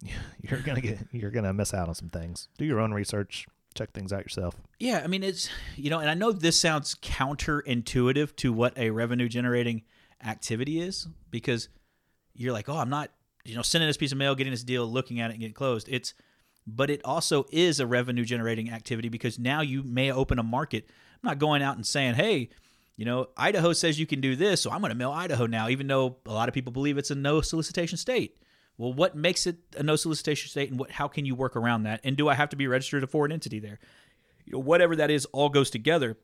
you're 0.42 0.60
gonna 0.60 0.80
get 0.80 0.98
you're 1.12 1.30
gonna 1.30 1.52
miss 1.52 1.74
out 1.74 1.88
on 1.88 1.94
some 1.94 2.08
things. 2.08 2.48
Do 2.58 2.64
your 2.64 2.80
own 2.80 2.92
research, 2.92 3.46
check 3.74 3.92
things 3.92 4.12
out 4.12 4.22
yourself. 4.22 4.56
Yeah, 4.78 5.02
I 5.04 5.06
mean 5.06 5.22
it's 5.22 5.48
you 5.76 5.90
know, 5.90 5.98
and 5.98 6.10
I 6.10 6.14
know 6.14 6.32
this 6.32 6.58
sounds 6.58 6.94
counterintuitive 6.96 8.36
to 8.36 8.52
what 8.52 8.76
a 8.78 8.90
revenue 8.90 9.28
generating 9.28 9.82
activity 10.24 10.80
is 10.80 11.08
because 11.30 11.68
you're 12.34 12.52
like, 12.52 12.68
"Oh, 12.68 12.78
I'm 12.78 12.90
not, 12.90 13.10
you 13.44 13.54
know, 13.54 13.62
sending 13.62 13.88
this 13.88 13.96
piece 13.96 14.12
of 14.12 14.18
mail, 14.18 14.34
getting 14.34 14.52
this 14.52 14.64
deal, 14.64 14.86
looking 14.86 15.20
at 15.20 15.30
it 15.30 15.34
and 15.34 15.40
getting 15.40 15.54
closed." 15.54 15.88
It's 15.90 16.14
but 16.66 16.90
it 16.90 17.00
also 17.04 17.44
is 17.50 17.80
a 17.80 17.86
revenue 17.86 18.24
generating 18.24 18.70
activity 18.70 19.08
because 19.08 19.38
now 19.38 19.62
you 19.62 19.82
may 19.82 20.12
open 20.12 20.38
a 20.38 20.44
market. 20.44 20.86
I'm 20.88 21.28
not 21.28 21.38
going 21.38 21.60
out 21.60 21.76
and 21.76 21.86
saying, 21.86 22.14
"Hey, 22.14 22.50
you 22.96 23.04
know, 23.04 23.28
Idaho 23.36 23.72
says 23.72 23.98
you 23.98 24.06
can 24.06 24.20
do 24.20 24.36
this, 24.36 24.60
so 24.60 24.70
I'm 24.70 24.80
going 24.80 24.90
to 24.90 24.96
mail 24.96 25.10
Idaho 25.10 25.46
now, 25.46 25.68
even 25.68 25.86
though 25.86 26.18
a 26.26 26.32
lot 26.32 26.48
of 26.48 26.54
people 26.54 26.72
believe 26.72 26.98
it's 26.98 27.10
a 27.10 27.14
no 27.14 27.40
solicitation 27.40 27.96
state. 27.98 28.36
Well, 28.78 28.92
what 28.92 29.14
makes 29.14 29.46
it 29.46 29.58
a 29.76 29.82
no 29.82 29.96
solicitation 29.96 30.48
state, 30.48 30.70
and 30.70 30.78
what 30.78 30.90
how 30.92 31.08
can 31.08 31.24
you 31.24 31.34
work 31.34 31.56
around 31.56 31.84
that? 31.84 32.00
And 32.04 32.16
do 32.16 32.28
I 32.28 32.34
have 32.34 32.48
to 32.50 32.56
be 32.56 32.66
registered 32.66 33.02
a 33.04 33.06
foreign 33.06 33.32
entity 33.32 33.58
there? 33.58 33.78
You 34.44 34.54
know, 34.54 34.58
whatever 34.60 34.96
that 34.96 35.10
is, 35.10 35.26
all 35.26 35.48
goes 35.48 35.70
together. 35.70 36.16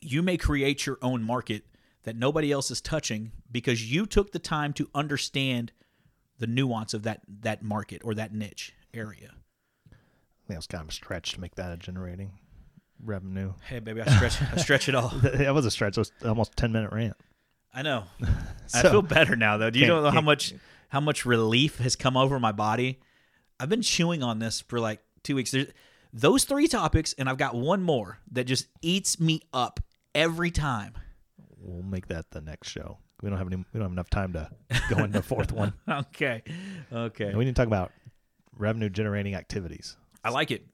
You 0.00 0.22
may 0.22 0.36
create 0.36 0.86
your 0.86 0.98
own 1.02 1.22
market 1.22 1.64
that 2.04 2.16
nobody 2.16 2.52
else 2.52 2.70
is 2.70 2.80
touching 2.80 3.32
because 3.50 3.90
you 3.90 4.06
took 4.06 4.32
the 4.32 4.38
time 4.38 4.72
to 4.74 4.88
understand 4.94 5.72
the 6.38 6.46
nuance 6.46 6.94
of 6.94 7.02
that 7.04 7.22
that 7.26 7.62
market 7.62 8.02
or 8.04 8.14
that 8.14 8.32
niche 8.32 8.74
area. 8.92 9.34
I 9.90 10.48
think 10.48 10.58
was 10.58 10.66
kind 10.66 10.82
of 10.82 10.90
a 10.90 10.92
stretch 10.92 11.32
to 11.32 11.40
make 11.40 11.54
that 11.54 11.72
a 11.72 11.76
generating 11.76 12.32
revenue. 13.02 13.54
Hey, 13.66 13.78
baby, 13.80 14.02
I 14.02 14.14
stretch 14.14 14.42
I 14.52 14.56
stretch 14.56 14.88
it 14.88 14.94
all. 14.94 15.08
That 15.22 15.54
was 15.54 15.64
a 15.66 15.70
stretch. 15.70 15.96
It 15.96 16.00
was 16.00 16.12
almost 16.24 16.52
a 16.52 16.56
ten 16.56 16.72
minute 16.72 16.92
rant. 16.92 17.16
I 17.72 17.82
know. 17.82 18.04
I 18.74 18.82
feel 18.82 19.02
better 19.02 19.34
now, 19.36 19.56
though. 19.56 19.70
Do 19.70 19.78
you 19.78 19.86
know 19.86 20.08
how 20.10 20.20
much 20.20 20.54
how 20.94 21.00
much 21.00 21.26
relief 21.26 21.78
has 21.78 21.96
come 21.96 22.16
over 22.16 22.38
my 22.38 22.52
body? 22.52 23.00
I've 23.58 23.68
been 23.68 23.82
chewing 23.82 24.22
on 24.22 24.38
this 24.38 24.60
for 24.60 24.78
like 24.78 25.00
two 25.24 25.34
weeks. 25.34 25.50
There's 25.50 25.66
those 26.12 26.44
three 26.44 26.68
topics, 26.68 27.14
and 27.18 27.28
I've 27.28 27.36
got 27.36 27.56
one 27.56 27.82
more 27.82 28.18
that 28.30 28.44
just 28.44 28.68
eats 28.80 29.18
me 29.18 29.40
up 29.52 29.80
every 30.14 30.52
time. 30.52 30.94
We'll 31.58 31.82
make 31.82 32.06
that 32.08 32.30
the 32.30 32.40
next 32.40 32.68
show. 32.68 32.98
We 33.22 33.28
don't 33.28 33.38
have 33.38 33.48
any. 33.48 33.56
We 33.56 33.64
don't 33.72 33.82
have 33.82 33.90
enough 33.90 34.08
time 34.08 34.34
to 34.34 34.48
go 34.88 34.98
into 34.98 35.18
the 35.18 35.22
fourth 35.22 35.50
one. 35.50 35.72
Okay, 35.88 36.44
okay. 36.92 37.24
And 37.26 37.38
we 37.38 37.44
need 37.44 37.56
to 37.56 37.60
talk 37.60 37.66
about 37.66 37.90
revenue 38.56 38.88
generating 38.88 39.34
activities. 39.34 39.96
I 40.22 40.30
like 40.30 40.52
it. 40.52 40.64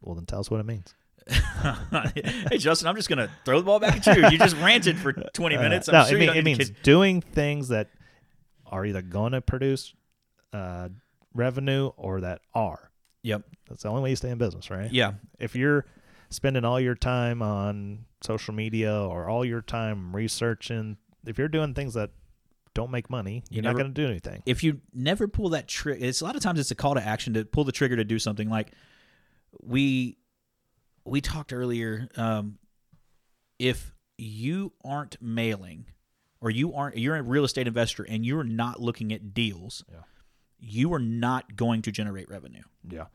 Well, 0.00 0.14
then 0.14 0.24
tell 0.24 0.40
us 0.40 0.50
what 0.50 0.60
it 0.60 0.66
means. 0.66 0.94
hey, 1.28 2.56
Justin, 2.56 2.88
I'm 2.88 2.96
just 2.96 3.10
gonna 3.10 3.30
throw 3.44 3.58
the 3.58 3.66
ball 3.66 3.80
back 3.80 4.06
at 4.06 4.16
you. 4.16 4.28
You 4.30 4.38
just 4.38 4.56
ranted 4.56 4.96
for 4.96 5.12
20 5.12 5.56
Uh, 5.58 5.60
minutes. 5.60 5.88
I'm 5.88 5.92
no, 5.92 6.04
sure 6.06 6.16
it, 6.16 6.20
mean, 6.20 6.30
it 6.30 6.42
means 6.42 6.58
kid- 6.58 6.76
doing 6.82 7.20
things 7.20 7.68
that 7.68 7.88
are 8.70 8.84
either 8.86 9.02
going 9.02 9.32
to 9.32 9.40
produce 9.40 9.94
uh, 10.52 10.88
revenue 11.34 11.88
or 11.96 12.20
that 12.20 12.40
are. 12.54 12.90
Yep. 13.22 13.42
That's 13.68 13.82
the 13.82 13.88
only 13.88 14.02
way 14.02 14.10
you 14.10 14.16
stay 14.16 14.30
in 14.30 14.38
business, 14.38 14.70
right? 14.70 14.90
Yeah. 14.92 15.14
If 15.38 15.54
you're 15.56 15.84
spending 16.30 16.64
all 16.64 16.78
your 16.80 16.94
time 16.94 17.42
on 17.42 18.04
social 18.22 18.54
media 18.54 18.94
or 18.94 19.28
all 19.28 19.44
your 19.44 19.60
time 19.62 20.14
researching, 20.14 20.96
if 21.26 21.38
you're 21.38 21.48
doing 21.48 21.74
things 21.74 21.94
that 21.94 22.10
don't 22.74 22.90
make 22.90 23.10
money, 23.10 23.42
You 23.50 23.56
you're 23.56 23.62
not 23.64 23.74
going 23.74 23.92
to 23.92 24.02
do 24.02 24.06
anything. 24.08 24.42
if 24.46 24.62
you 24.62 24.80
never 24.94 25.26
pull 25.26 25.48
that 25.50 25.66
trigger, 25.68 26.04
it's 26.04 26.20
a 26.20 26.24
lot 26.24 26.36
of 26.36 26.42
times 26.42 26.60
it's 26.60 26.70
a 26.70 26.74
call 26.76 26.94
to 26.94 27.04
action 27.04 27.34
to 27.34 27.44
pull 27.44 27.64
the 27.64 27.72
trigger 27.72 27.96
to 27.96 28.04
do 28.04 28.18
something. 28.18 28.48
Like 28.48 28.72
we 29.60 30.16
we 31.04 31.20
talked 31.20 31.52
earlier, 31.52 32.08
um, 32.16 32.58
if 33.58 33.92
you 34.16 34.72
aren't 34.84 35.16
mailing 35.20 35.86
or 36.40 36.50
you 36.50 36.74
aren't 36.74 36.96
you're 36.96 37.16
a 37.16 37.22
real 37.22 37.44
estate 37.44 37.66
investor 37.66 38.04
and 38.04 38.24
you're 38.24 38.44
not 38.44 38.80
looking 38.80 39.12
at 39.12 39.34
deals, 39.34 39.84
Yeah. 39.90 39.98
you 40.60 40.92
are 40.94 40.98
not 41.00 41.56
going 41.56 41.82
to 41.82 41.90
generate 41.92 42.28
revenue. 42.28 42.62
Yeah. 42.88 43.06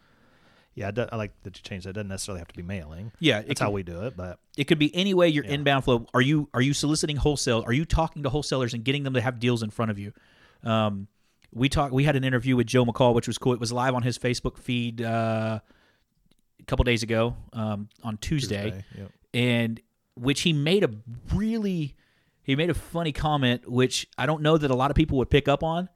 Yeah, 0.76 0.90
I, 1.12 1.16
like 1.18 1.32
that 1.44 1.56
you 1.56 1.62
changed 1.62 1.86
that. 1.86 1.92
It 1.92 1.94
doesn't 1.94 2.08
necessarily 2.08 2.40
have 2.40 2.48
to 2.48 2.56
be 2.56 2.64
mailing. 2.64 3.12
Yeah, 3.20 3.42
That's 3.42 3.60
could, 3.60 3.60
how 3.60 3.70
we 3.72 3.84
do 3.84 4.06
it, 4.08 4.18
but 4.18 4.40
it 4.58 4.64
could 4.64 4.80
be 4.80 4.94
any 4.96 5.14
way 5.14 5.28
your 5.30 5.46
Yeah. 5.46 5.52
inbound 5.52 5.84
flow. 5.84 6.08
Are 6.16 6.22
you 6.22 6.50
are 6.54 6.62
you 6.62 6.74
soliciting 6.74 7.16
wholesale? 7.18 7.64
Are 7.68 7.74
you 7.74 7.86
talking 7.86 8.24
to 8.24 8.30
wholesalers 8.30 8.74
and 8.74 8.84
getting 8.84 9.04
them 9.04 9.14
to 9.14 9.22
have 9.22 9.40
deals 9.40 9.62
in 9.62 9.70
front 9.70 9.92
of 9.92 10.00
you? 10.00 10.14
Um, 10.64 11.08
we 11.54 11.70
talked. 11.70 11.94
We 11.94 12.06
had 12.06 12.16
an 12.16 12.24
interview 12.24 12.56
with 12.56 12.66
Joe 12.66 12.84
McCall, 12.86 13.14
which 13.14 13.28
was 13.28 13.38
cool. 13.38 13.54
It 13.54 13.60
was 13.60 13.72
live 13.72 13.94
on 13.94 14.02
his 14.02 14.18
Facebook 14.18 14.58
feed 14.58 15.04
uh, 15.04 15.60
a 16.60 16.64
couple 16.66 16.84
days 16.86 17.04
ago 17.04 17.36
um, 17.54 17.88
on 18.04 18.18
Tuesday, 18.18 18.84
Yep. 18.98 19.12
and 19.36 19.80
which 20.16 20.42
he 20.42 20.54
made 20.54 20.84
a 20.84 20.90
really 21.32 21.96
he 22.44 22.56
made 22.56 22.70
a 22.70 22.74
funny 22.74 23.12
comment, 23.12 23.70
which 23.70 24.08
I 24.18 24.26
don't 24.26 24.42
know 24.42 24.58
that 24.58 24.70
a 24.70 24.76
lot 24.76 24.92
of 24.92 24.96
people 24.96 25.18
would 25.20 25.30
pick 25.30 25.48
up 25.48 25.64
on. 25.64 25.90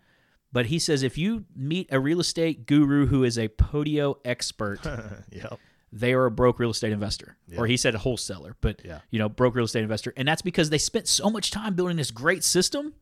But 0.53 0.67
he 0.67 0.79
says 0.79 1.03
if 1.03 1.17
you 1.17 1.43
meet 1.55 1.89
a 1.91 1.99
real 1.99 2.21
estate 2.21 2.65
guru 2.65 3.05
who 3.07 3.23
is 3.25 3.37
a 3.37 3.49
podio 3.49 4.15
expert, 4.23 4.79
yep. 5.31 5.59
they 5.91 6.13
are 6.13 6.25
a 6.25 6.31
broke 6.31 6.57
real 6.59 6.69
estate 6.71 6.93
investor. 6.93 7.35
Yeah. 7.49 7.59
Or 7.59 7.67
he 7.67 7.75
said 7.75 7.95
a 7.95 7.97
wholesaler, 7.97 8.55
but 8.61 8.81
Yeah. 8.83 9.01
you 9.11 9.19
know, 9.19 9.27
broke 9.27 9.55
real 9.55 9.65
estate 9.65 9.83
investor. 9.83 10.13
And 10.15 10.25
that's 10.25 10.41
because 10.41 10.69
they 10.69 10.77
spent 10.77 11.07
so 11.09 11.29
much 11.29 11.51
time 11.51 11.75
building 11.75 11.97
this 11.97 12.11
great 12.11 12.45
system 12.45 12.93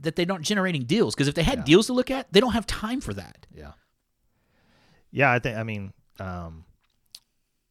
that 0.00 0.14
they're 0.14 0.26
not 0.26 0.42
generating 0.42 0.84
deals. 0.84 1.14
Because 1.16 1.26
if 1.26 1.34
they 1.34 1.42
had 1.42 1.58
Yeah. 1.58 1.64
deals 1.64 1.86
to 1.88 1.92
look 1.92 2.10
at, 2.10 2.32
they 2.32 2.38
don't 2.40 2.52
have 2.52 2.66
time 2.66 3.00
for 3.00 3.12
that. 3.14 3.46
Yeah. 3.52 3.72
Yeah, 5.10 5.32
I 5.32 5.40
think 5.40 5.56
I 5.58 5.64
mean, 5.64 5.92
um 6.20 6.64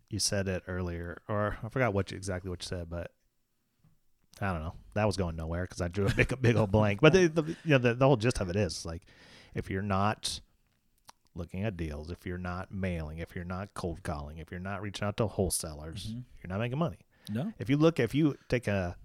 you 0.09 0.19
said 0.19 0.47
it 0.49 0.63
earlier 0.67 1.21
or 1.27 1.57
I 1.63 1.69
forgot 1.69 1.93
what 1.93 2.11
you, 2.11 2.17
exactly 2.17 2.49
what 2.49 2.61
you 2.63 2.67
said, 2.67 2.89
but 2.89 3.11
I 4.41 4.51
don't 4.51 4.61
know. 4.63 4.73
That 4.95 5.05
was 5.05 5.17
going 5.17 5.35
nowhere 5.35 5.65
cuz 5.67 5.81
I 5.81 5.87
drew 5.87 6.07
a 6.07 6.13
big 6.13 6.31
a 6.31 6.37
big 6.47 6.55
old 6.55 6.71
blank. 6.71 7.01
But 7.01 7.13
the, 7.13 7.27
the 7.27 7.43
you 7.43 7.71
know 7.71 7.77
the, 7.77 7.93
the 7.93 8.05
whole 8.05 8.17
gist 8.17 8.39
of 8.41 8.49
it 8.49 8.55
is 8.55 8.85
like 8.85 9.03
if 9.53 9.69
you're 9.69 9.81
not 9.81 10.41
looking 11.35 11.63
at 11.63 11.75
deals, 11.75 12.09
if 12.11 12.25
you're 12.25 12.37
not 12.37 12.71
mailing, 12.71 13.17
if 13.19 13.35
you're 13.35 13.43
not 13.43 13.73
cold 13.73 14.03
calling, 14.03 14.37
if 14.37 14.51
you're 14.51 14.59
not 14.59 14.81
reaching 14.81 15.05
out 15.07 15.17
to 15.17 15.27
wholesalers, 15.27 16.13
Mhm. 16.13 16.23
you're 16.41 16.49
not 16.49 16.59
making 16.59 16.77
money. 16.79 16.99
No. 17.29 17.51
If 17.59 17.69
you 17.69 17.75
look, 17.77 17.99
if 17.99 18.13
you 18.15 18.37
take 18.49 18.67
a 18.67 18.95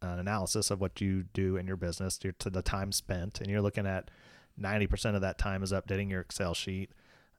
an 0.00 0.18
analysis 0.18 0.70
of 0.70 0.80
what 0.80 1.00
you 1.00 1.22
do 1.32 1.56
in 1.56 1.66
your 1.66 1.76
business 1.76 2.18
to, 2.18 2.32
to 2.32 2.50
the 2.50 2.60
time 2.62 2.90
spent, 2.90 3.40
and 3.40 3.48
you're 3.50 3.62
looking 3.62 3.86
at 3.86 4.10
ninety 4.56 4.86
percent 4.86 5.14
of 5.16 5.22
that 5.22 5.38
time 5.38 5.62
is 5.62 5.72
updating 5.72 6.10
your 6.10 6.20
Excel 6.22 6.54
sheet, 6.54 6.90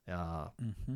uh, 0.07 0.47
Mm-hmm. 0.61 0.95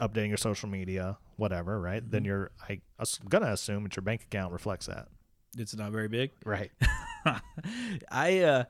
updating 0.00 0.28
your 0.28 0.36
social 0.36 0.68
media, 0.68 1.18
whatever, 1.36 1.80
right? 1.80 2.08
Then 2.08 2.24
you're 2.24 2.50
I, 2.68 2.80
I'm 2.98 3.28
gonna 3.28 3.50
assume 3.52 3.82
that 3.84 3.96
your 3.96 4.02
bank 4.02 4.22
account 4.22 4.52
reflects 4.52 4.86
that, 4.86 5.08
It's 5.58 5.74
not 5.76 5.92
very 5.92 6.08
big. 6.08 6.30
right? 6.44 6.70
I 8.10 8.40
uh, 8.40 8.64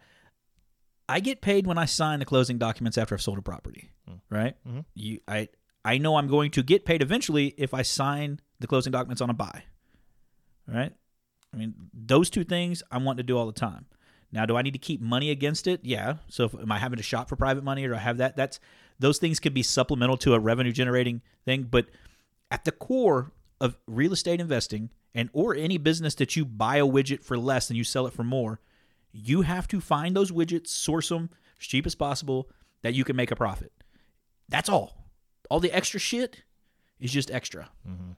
I 1.08 1.20
get 1.20 1.40
paid 1.40 1.66
when 1.66 1.78
I 1.78 1.84
sign 1.84 2.18
the 2.18 2.24
closing 2.24 2.58
documents 2.58 2.96
after 2.98 3.14
I've 3.14 3.22
sold 3.22 3.38
a 3.38 3.42
property, 3.42 3.90
Mm. 4.08 4.20
right? 4.30 4.56
Mhm. 4.66 4.84
You, 4.94 5.20
I, 5.28 5.48
I 5.84 5.98
know 5.98 6.16
I'm 6.16 6.26
going 6.28 6.50
to 6.52 6.62
get 6.62 6.84
paid 6.84 7.02
eventually 7.02 7.54
if 7.58 7.72
I 7.74 7.82
sign 7.82 8.40
the 8.60 8.66
closing 8.66 8.90
documents 8.92 9.20
on 9.20 9.30
a 9.30 9.34
buy, 9.34 9.62
right? 10.66 10.92
I 11.52 11.56
mean, 11.56 11.74
those 11.92 12.30
two 12.30 12.44
things 12.44 12.82
I 12.90 12.98
want 12.98 13.18
to 13.18 13.22
do 13.22 13.36
all 13.38 13.46
the 13.46 13.52
time. 13.52 13.86
Now, 14.32 14.46
do 14.46 14.56
I 14.56 14.62
need 14.62 14.72
to 14.72 14.78
keep 14.78 15.00
money 15.02 15.30
against 15.30 15.66
it? 15.66 15.80
Yeah. 15.84 16.14
So, 16.28 16.44
if, 16.44 16.54
am 16.54 16.72
I 16.72 16.78
having 16.78 16.96
to 16.96 17.02
shop 17.02 17.28
for 17.28 17.36
private 17.36 17.62
money, 17.62 17.84
or 17.84 17.88
do 17.90 17.94
I 17.94 17.98
have 17.98 18.16
that? 18.18 18.34
That's 18.36 18.58
those 18.98 19.18
things 19.18 19.38
could 19.38 19.52
be 19.54 19.62
supplemental 19.62 20.16
to 20.18 20.34
a 20.34 20.38
revenue 20.38 20.72
generating 20.72 21.20
thing, 21.44 21.64
but 21.64 21.86
at 22.50 22.64
the 22.64 22.72
core 22.72 23.32
of 23.60 23.76
real 23.86 24.12
estate 24.12 24.40
investing 24.40 24.88
and 25.14 25.30
or 25.32 25.54
any 25.54 25.78
business 25.78 26.14
that 26.16 26.36
you 26.36 26.44
buy 26.44 26.76
a 26.76 26.86
widget 26.86 27.22
for 27.22 27.38
less 27.38 27.68
and 27.68 27.76
you 27.76 27.84
sell 27.84 28.06
it 28.06 28.12
for 28.12 28.24
more, 28.24 28.60
you 29.12 29.42
have 29.42 29.68
to 29.68 29.80
find 29.80 30.16
those 30.16 30.30
widgets, 30.30 30.68
source 30.68 31.08
them 31.08 31.30
as 31.60 31.66
cheap 31.66 31.86
as 31.86 31.94
possible 31.94 32.48
that 32.82 32.94
you 32.94 33.04
can 33.04 33.16
make 33.16 33.30
a 33.30 33.36
profit. 33.36 33.72
That's 34.48 34.68
all. 34.68 35.06
All 35.50 35.60
the 35.60 35.72
extra 35.72 36.00
shit 36.00 36.42
is 36.98 37.12
just 37.12 37.30
extra. 37.30 37.70
Mm-hmm. 37.88 38.12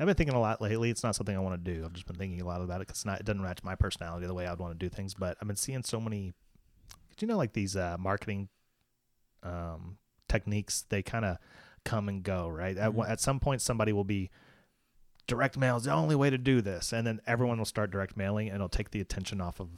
I've 0.00 0.06
been 0.06 0.14
thinking 0.14 0.36
a 0.36 0.40
lot 0.40 0.60
lately. 0.60 0.90
It's 0.90 1.02
not 1.02 1.16
something 1.16 1.36
I 1.36 1.40
want 1.40 1.62
to 1.62 1.74
do. 1.74 1.84
I've 1.84 1.92
just 1.92 2.06
been 2.06 2.16
thinking 2.16 2.40
a 2.40 2.46
lot 2.46 2.62
about 2.62 2.80
it 2.80 2.86
because 2.86 3.04
it 3.04 3.24
doesn't 3.24 3.42
match 3.42 3.64
my 3.64 3.74
personality 3.74 4.26
the 4.26 4.34
way 4.34 4.46
I'd 4.46 4.58
want 4.58 4.78
to 4.78 4.78
do 4.78 4.88
things. 4.88 5.14
But 5.14 5.36
I've 5.40 5.48
been 5.48 5.56
seeing 5.56 5.82
so 5.82 6.00
many. 6.00 6.34
Do 7.16 7.26
you 7.26 7.28
know 7.28 7.36
like 7.36 7.52
these 7.52 7.74
uh, 7.74 7.96
marketing 7.98 8.48
um, 9.42 9.98
techniques? 10.28 10.84
They 10.88 11.02
kind 11.02 11.24
of 11.24 11.38
come 11.84 12.08
and 12.08 12.22
go, 12.22 12.48
right? 12.48 12.76
At, 12.76 12.96
at 13.08 13.20
some 13.20 13.40
point, 13.40 13.60
somebody 13.60 13.92
will 13.92 14.04
be 14.04 14.30
direct 15.28 15.56
mail 15.56 15.76
is 15.76 15.84
the 15.84 15.92
only 15.92 16.16
way 16.16 16.30
to 16.30 16.38
do 16.38 16.60
this, 16.60 16.92
and 16.92 17.06
then 17.06 17.20
everyone 17.26 17.58
will 17.58 17.64
start 17.64 17.90
direct 17.92 18.16
mailing, 18.16 18.48
and 18.48 18.56
it'll 18.56 18.68
take 18.68 18.90
the 18.90 19.00
attention 19.00 19.40
off 19.40 19.60
of 19.60 19.68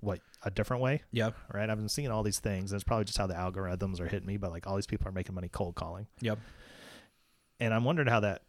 what 0.00 0.20
a 0.42 0.50
different 0.50 0.82
way, 0.82 1.02
Yeah. 1.12 1.30
right? 1.52 1.68
I've 1.68 1.76
been 1.78 1.88
seeing 1.88 2.10
all 2.10 2.22
these 2.22 2.40
things. 2.40 2.72
And 2.72 2.76
it's 2.76 2.84
probably 2.84 3.04
just 3.04 3.18
how 3.18 3.26
the 3.26 3.34
algorithms 3.34 4.00
are 4.00 4.08
hitting 4.08 4.26
me, 4.26 4.36
but 4.36 4.50
like 4.50 4.66
all 4.66 4.74
these 4.76 4.86
people 4.86 5.06
are 5.06 5.12
making 5.12 5.34
money 5.34 5.48
cold 5.48 5.74
calling 5.76 6.06
Yep. 6.20 6.38
and 7.60 7.72
I'm 7.74 7.84
wondering 7.84 8.08
how 8.08 8.20
that. 8.20 8.42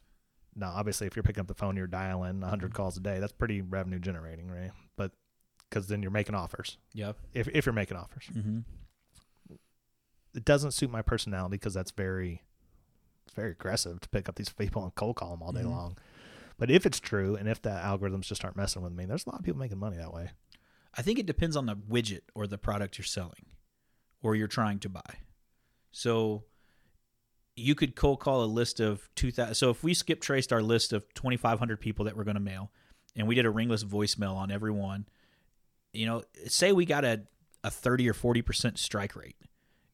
Now, 0.56 0.72
obviously, 0.72 1.08
if 1.08 1.16
you're 1.16 1.24
picking 1.24 1.42
up 1.42 1.48
the 1.48 1.54
phone, 1.56 1.76
you're 1.78 1.88
dialing 1.88 2.40
100 2.40 2.74
calls 2.76 2.96
a 2.98 3.00
day. 3.02 3.20
That's 3.20 3.32
pretty 3.34 3.62
revenue 3.62 4.00
generating, 4.00 4.50
right? 4.50 4.72
But 4.96 5.12
because 5.70 5.88
then 5.88 6.02
you're 6.04 6.12
making 6.12 6.34
offers. 6.36 6.78
Yep. 6.94 7.18
If 7.34 7.48
if 7.50 7.66
you're 7.66 7.74
making 7.74 7.98
offers, 7.98 8.26
Mm-hmm. 8.32 8.60
it 10.36 10.46
doesn't 10.46 10.72
suit 10.72 10.90
my 10.92 11.02
personality 11.02 11.54
because 11.58 11.74
that's 11.74 11.92
very, 11.92 12.42
it's 13.26 13.34
very 13.36 13.52
aggressive 13.52 14.00
to 14.02 14.10
pick 14.10 14.28
up 14.30 14.36
these 14.36 14.50
people 14.50 14.84
and 14.84 14.94
cold 14.96 15.16
call 15.16 15.32
them 15.32 15.44
all 15.44 15.52
day 15.52 15.62
Mhm. 15.62 15.72
long. 15.72 15.98
But 16.64 16.72
if 16.72 16.86
it's 16.86 17.02
true, 17.02 17.36
and 17.36 17.50
if 17.50 17.62
the 17.62 17.72
algorithms 17.72 18.22
just 18.22 18.46
aren't 18.46 18.56
messing 18.56 18.84
with 18.84 18.94
me, 18.94 19.04
there's 19.04 19.26
a 19.26 19.30
lot 19.30 19.40
of 19.40 19.44
people 19.44 19.60
making 19.60 19.80
money 19.80 19.98
that 19.98 20.14
way. 20.14 20.30
I 20.98 21.02
think 21.02 21.20
it 21.20 21.26
depends 21.26 21.58
on 21.58 21.66
the 21.66 21.76
widget 21.76 22.22
or 22.36 22.48
the 22.48 22.58
product 22.58 22.98
you're 22.98 23.04
selling 23.04 23.48
or 24.22 24.34
you're 24.34 24.48
trying 24.48 24.80
to 24.80 24.88
buy. 24.88 25.18
So 25.92 26.46
you 27.58 27.76
could 27.76 27.98
cold 27.98 28.22
call 28.22 28.46
a 28.46 28.48
list 28.48 28.80
of 28.80 29.10
2000 29.16 29.56
so 29.56 29.72
if 29.72 29.84
we 29.84 29.94
skip 29.94 30.22
traced 30.22 30.54
our 30.54 30.62
list 30.62 30.94
of 30.94 31.14
2500 31.16 31.82
people 31.82 32.06
that 32.06 32.16
we're 32.16 32.24
going 32.24 32.36
to 32.36 32.40
mail 32.40 32.72
and 33.18 33.28
we 33.28 33.36
did 33.36 33.46
a 33.46 33.50
ringless 33.50 33.84
voicemail 33.84 34.34
on 34.34 34.50
everyone 34.50 35.06
you 35.92 36.06
know 36.06 36.24
say 36.48 36.72
we 36.72 36.86
got 36.86 37.04
a, 37.04 37.24
a 37.66 37.70
30 37.70 38.10
or 38.10 38.14
40% 38.14 38.78
strike 38.78 39.18
rate 39.18 39.36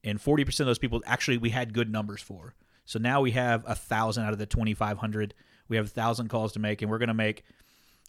and 0.04 0.20
40% 0.20 0.60
of 0.60 0.68
those 0.68 0.78
people 0.78 1.02
actually 1.08 1.38
we 1.38 1.50
had 1.50 1.74
good 1.74 1.92
numbers 1.92 2.22
for 2.22 2.54
so 2.86 3.00
now 3.00 3.22
we 3.22 3.32
have 3.32 3.64
a 3.68 3.76
thousand 3.76 4.24
out 4.24 4.34
of 4.34 4.40
the 4.40 4.46
2500 4.46 5.34
we 5.70 5.78
have 5.78 5.86
a 5.86 5.90
thousand 5.90 6.28
calls 6.28 6.52
to 6.54 6.60
make 6.60 6.82
and 6.82 6.92
we're 6.92 6.98
going 6.98 7.08
to 7.08 7.14
make 7.14 7.44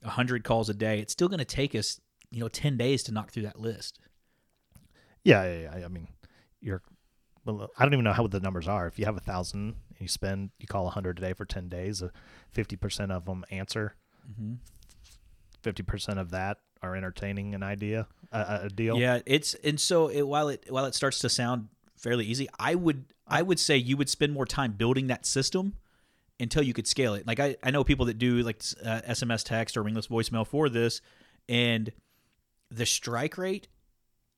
a 0.02 0.08
hundred 0.08 0.44
calls 0.44 0.68
a 0.68 0.74
day, 0.74 0.98
it's 0.98 1.12
still 1.12 1.28
going 1.28 1.38
to 1.38 1.44
take 1.44 1.74
us, 1.74 2.00
you 2.30 2.40
know, 2.40 2.48
ten 2.48 2.76
days 2.76 3.02
to 3.04 3.12
knock 3.12 3.30
through 3.30 3.44
that 3.44 3.60
list. 3.60 3.98
Yeah, 5.22 5.44
yeah, 5.44 5.78
yeah. 5.78 5.84
I 5.84 5.88
mean, 5.88 6.08
you're. 6.60 6.82
Well, 7.44 7.70
I 7.78 7.84
don't 7.84 7.94
even 7.94 8.04
know 8.04 8.12
how 8.12 8.26
the 8.26 8.40
numbers 8.40 8.68
are. 8.68 8.86
If 8.86 8.98
you 8.98 9.06
have 9.06 9.16
a 9.16 9.20
thousand 9.20 9.60
and 9.60 10.00
you 10.00 10.08
spend, 10.08 10.50
you 10.58 10.66
call 10.66 10.86
a 10.86 10.90
hundred 10.90 11.18
a 11.18 11.22
day 11.22 11.32
for 11.32 11.44
ten 11.44 11.68
days. 11.68 12.02
Fifty 12.50 12.76
percent 12.76 13.12
of 13.12 13.24
them 13.26 13.44
answer. 13.50 13.94
Mm-hmm. 14.30 14.54
50 15.62 15.82
percent 15.82 16.18
of 16.18 16.30
that 16.30 16.58
are 16.82 16.96
entertaining 16.96 17.54
an 17.54 17.62
idea, 17.62 18.06
a, 18.32 18.60
a 18.64 18.68
deal. 18.68 18.98
Yeah, 18.98 19.20
it's 19.26 19.54
and 19.54 19.78
so 19.78 20.08
it, 20.08 20.26
while 20.26 20.48
it 20.48 20.66
while 20.68 20.86
it 20.86 20.94
starts 20.94 21.18
to 21.20 21.28
sound 21.28 21.68
fairly 21.96 22.24
easy, 22.24 22.48
I 22.58 22.74
would 22.74 23.04
I 23.26 23.42
would 23.42 23.58
say 23.58 23.76
you 23.76 23.96
would 23.96 24.08
spend 24.08 24.32
more 24.32 24.46
time 24.46 24.72
building 24.72 25.08
that 25.08 25.26
system 25.26 25.74
until 26.40 26.62
you 26.62 26.72
could 26.72 26.86
scale 26.86 27.14
it. 27.14 27.26
Like 27.26 27.38
I, 27.38 27.56
I 27.62 27.70
know 27.70 27.84
people 27.84 28.06
that 28.06 28.18
do 28.18 28.38
like 28.42 28.62
uh, 28.84 29.00
SMS 29.08 29.44
text 29.44 29.76
or 29.76 29.82
ringless 29.82 30.08
voicemail 30.08 30.46
for 30.46 30.68
this, 30.68 31.00
and 31.48 31.92
the 32.70 32.86
strike 32.86 33.36
rate 33.38 33.68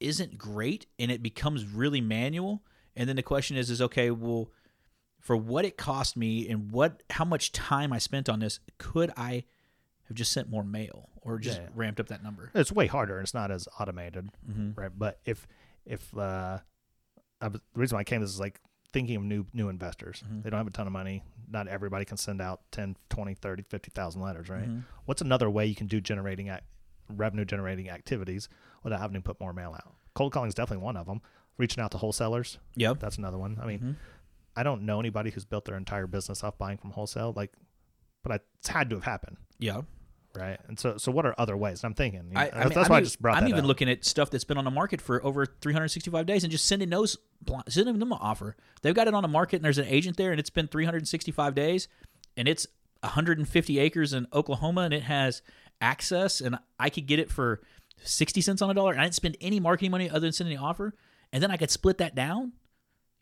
isn't 0.01 0.37
great, 0.37 0.87
and 0.99 1.11
it 1.11 1.23
becomes 1.23 1.65
really 1.67 2.01
manual. 2.01 2.63
And 2.97 3.09
then 3.09 3.17
the 3.17 3.23
question 3.23 3.57
is, 3.57 3.71
is 3.71 3.81
okay, 3.81 4.11
well, 4.11 4.51
for 5.21 5.37
what 5.37 5.65
it 5.65 5.77
cost 5.77 6.17
me 6.17 6.49
and 6.49 6.73
what 6.73 7.03
how 7.11 7.25
much 7.25 7.53
time 7.53 7.93
I 7.93 7.99
spent 7.99 8.29
on 8.29 8.41
this, 8.41 8.59
could 8.79 9.13
I 9.17 9.45
have 10.09 10.17
just 10.17 10.33
sent 10.33 10.51
more 10.51 10.65
mail 10.65 11.09
or 11.23 11.39
just 11.39 11.59
Yeah, 11.61 11.69
ramped 11.77 12.01
up 12.01 12.09
that 12.09 12.23
number? 12.23 12.51
It's 12.55 12.73
way 12.73 12.89
harder. 12.89 13.19
and 13.19 13.25
It's 13.25 13.33
not 13.35 13.51
as 13.53 13.69
automated, 13.79 14.29
Mm-hmm. 14.51 14.81
right? 14.81 14.91
But 14.97 15.21
if 15.25 15.47
if 15.87 16.17
uh, 16.19 16.59
I 17.41 17.49
the 17.49 17.61
reason 17.75 17.97
why 17.97 18.01
I 18.01 18.05
came 18.05 18.21
this 18.21 18.31
is 18.31 18.41
like 18.41 18.61
thinking 18.93 19.17
of 19.17 19.23
new 19.23 19.47
new 19.55 19.69
investors. 19.69 20.23
Mhm. 20.29 20.43
They 20.43 20.51
don't 20.51 20.59
have 20.59 20.67
a 20.67 20.71
ton 20.71 20.87
of 20.89 20.93
money. 20.93 21.23
Not 21.53 21.69
everybody 21.69 22.05
can 22.05 22.17
send 22.17 22.41
out 22.41 22.61
10, 22.73 22.97
20, 23.11 23.35
30, 23.35 23.63
50,000 23.65 24.21
letters, 24.23 24.49
right? 24.49 24.69
Mhm. 24.69 24.85
What's 25.05 25.21
another 25.23 25.51
way 25.51 25.67
you 25.67 25.75
can 25.75 25.87
do 25.87 26.01
generating 26.01 26.49
ac 26.49 26.61
revenue 27.09 27.45
generating 27.45 27.91
activities 27.91 28.49
without 28.83 29.01
having 29.01 29.15
to 29.15 29.21
put 29.21 29.39
more 29.39 29.53
mail 29.53 29.75
out? 29.75 29.95
Cold 30.15 30.33
calling 30.33 30.49
is 30.49 30.55
definitely 30.55 30.83
one 30.85 30.97
of 30.97 31.07
them. 31.07 31.21
Reaching 31.59 31.83
out 31.83 31.91
to 31.91 31.99
wholesalers, 31.99 32.59
Yep. 32.77 33.01
that's 33.01 33.19
another 33.19 33.37
one. 33.39 33.59
I 33.61 33.67
mean, 33.67 33.79
Mhm. 33.81 33.97
I 34.57 34.63
don't 34.63 34.83
know 34.83 34.99
anybody 34.99 35.31
who's 35.31 35.45
built 35.45 35.67
their 35.67 35.77
entire 35.77 36.07
business 36.07 36.43
off 36.43 36.57
buying 36.57 36.79
from 36.79 36.91
wholesale, 36.93 37.33
like, 37.37 37.53
but 38.23 38.33
I, 38.33 38.41
it's 38.59 38.69
had 38.69 38.89
to 38.91 38.97
have 38.97 39.05
happened, 39.05 39.37
Yeah. 39.59 39.83
Right? 40.37 40.59
And 40.69 40.79
so, 40.79 40.97
so 40.97 41.13
what 41.13 41.27
are 41.27 41.35
other 41.39 41.57
ways? 41.57 41.85
I'm 41.85 41.95
thinking, 41.95 42.33
I, 42.35 42.43
I 42.43 42.45
that's, 42.45 42.55
mean, 42.55 42.69
that's 42.75 42.77
I'm 42.87 42.91
why 42.91 42.97
I 42.97 43.01
e- 43.01 43.05
just 43.05 43.21
brought 43.23 43.37
I'm 43.37 43.49
even 43.49 43.61
up. 43.61 43.67
looking 43.67 43.89
at 43.89 44.05
stuff 44.05 44.31
that's 44.31 44.45
been 44.45 44.59
on 44.59 44.65
the 44.65 44.71
market 44.71 45.01
for 45.01 45.25
over 45.25 45.47
365 45.47 46.27
days 46.27 46.45
and 46.45 46.51
just 46.51 46.65
sending 46.67 46.91
those, 46.91 47.17
sending 47.69 47.99
them 47.99 48.13
an 48.13 48.19
offer. 48.21 48.57
They've 48.83 48.95
got 48.95 49.09
it 49.09 49.15
on 49.15 49.23
the 49.23 49.29
market 49.29 49.57
and 49.57 49.65
there's 49.65 49.79
an 49.79 49.87
agent 49.87 50.17
there 50.17 50.31
and 50.31 50.41
it's 50.41 50.51
been 50.51 50.69
365 50.69 51.55
days 51.55 51.89
and 52.37 52.49
it's 52.49 52.67
150 53.01 53.79
acres 53.79 54.13
in 54.13 54.27
Oklahoma 54.33 54.83
and 54.83 54.95
it 54.95 55.03
has 55.03 55.43
access 55.81 56.41
and 56.41 56.57
I 56.79 56.91
could 56.91 57.07
get 57.07 57.19
it 57.19 57.31
for 57.31 57.61
60 58.05 58.41
cents 58.41 58.63
on 58.63 58.71
a 58.71 58.75
dollar 58.75 58.93
and 58.93 59.01
I 59.01 59.05
didn't 59.05 59.15
spend 59.17 59.37
any 59.41 59.61
marketing 59.61 59.91
money 59.91 60.09
other 60.09 60.21
than 60.21 60.33
sending 60.33 60.57
the 60.57 60.63
offer 60.63 60.95
and 61.33 61.43
then 61.43 61.51
I 61.51 61.57
could 61.57 61.71
split 61.71 61.99
that 61.99 62.15
down. 62.15 62.53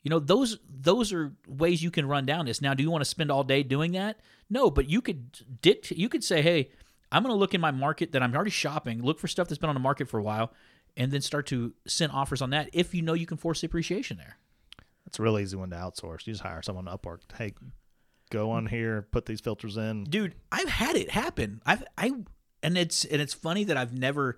You 0.03 0.09
know, 0.09 0.19
those 0.19 0.57
those 0.67 1.13
are 1.13 1.33
ways 1.47 1.83
you 1.83 1.91
can 1.91 2.07
run 2.07 2.25
down 2.25 2.47
this. 2.47 2.59
Now, 2.59 2.73
do 2.73 2.81
you 2.81 2.89
want 2.89 3.03
to 3.03 3.09
spend 3.09 3.31
all 3.31 3.43
day 3.43 3.61
doing 3.61 3.91
that? 3.91 4.19
No, 4.49 4.71
but 4.71 4.89
you 4.89 4.99
could 4.99 5.61
dict 5.61 5.91
you 5.91 6.09
could 6.09 6.23
say, 6.23 6.41
"Hey, 6.41 6.71
I'm 7.11 7.23
going 7.23 7.33
to 7.33 7.39
look 7.39 7.53
in 7.53 7.61
my 7.61 7.71
market 7.71 8.11
that 8.13 8.23
I'm 8.23 8.33
already 8.33 8.51
shopping, 8.51 9.01
look 9.01 9.19
for 9.19 9.27
stuff 9.27 9.47
that's 9.47 9.59
been 9.59 9.69
on 9.69 9.75
the 9.75 9.81
market 9.81 10.09
for 10.09 10.19
a 10.19 10.23
while, 10.23 10.53
and 10.95 11.11
then 11.11 11.21
start 11.21 11.47
to 11.47 11.73
send 11.85 12.11
offers 12.11 12.41
on 12.41 12.51
that 12.51 12.69
if 12.73 12.93
you 12.93 13.01
know 13.01 13.13
you 13.13 13.25
can 13.25 13.37
force 13.37 13.61
the 13.61 13.65
appreciation 13.65 14.17
there." 14.17 14.37
It's 15.05 15.19
a 15.19 15.23
real 15.23 15.37
easy 15.39 15.57
one 15.57 15.71
to 15.71 15.75
outsource. 15.75 16.25
You 16.25 16.33
just 16.33 16.43
hire 16.43 16.61
someone 16.61 16.85
to 16.85 16.97
Upwork. 16.97 17.19
Hey, 17.37 17.53
go 18.29 18.51
on 18.51 18.67
here, 18.67 19.01
put 19.11 19.25
these 19.25 19.41
filters 19.41 19.75
in. 19.75 20.05
Dude, 20.05 20.35
I've 20.51 20.69
had 20.69 20.95
it 20.95 21.11
happen. 21.11 21.61
I've 21.65 21.83
I 21.97 22.13
and 22.63 22.77
it's 22.77 23.05
and 23.05 23.21
it's 23.21 23.33
funny 23.33 23.65
that 23.65 23.77
I've 23.77 23.93
never 23.93 24.37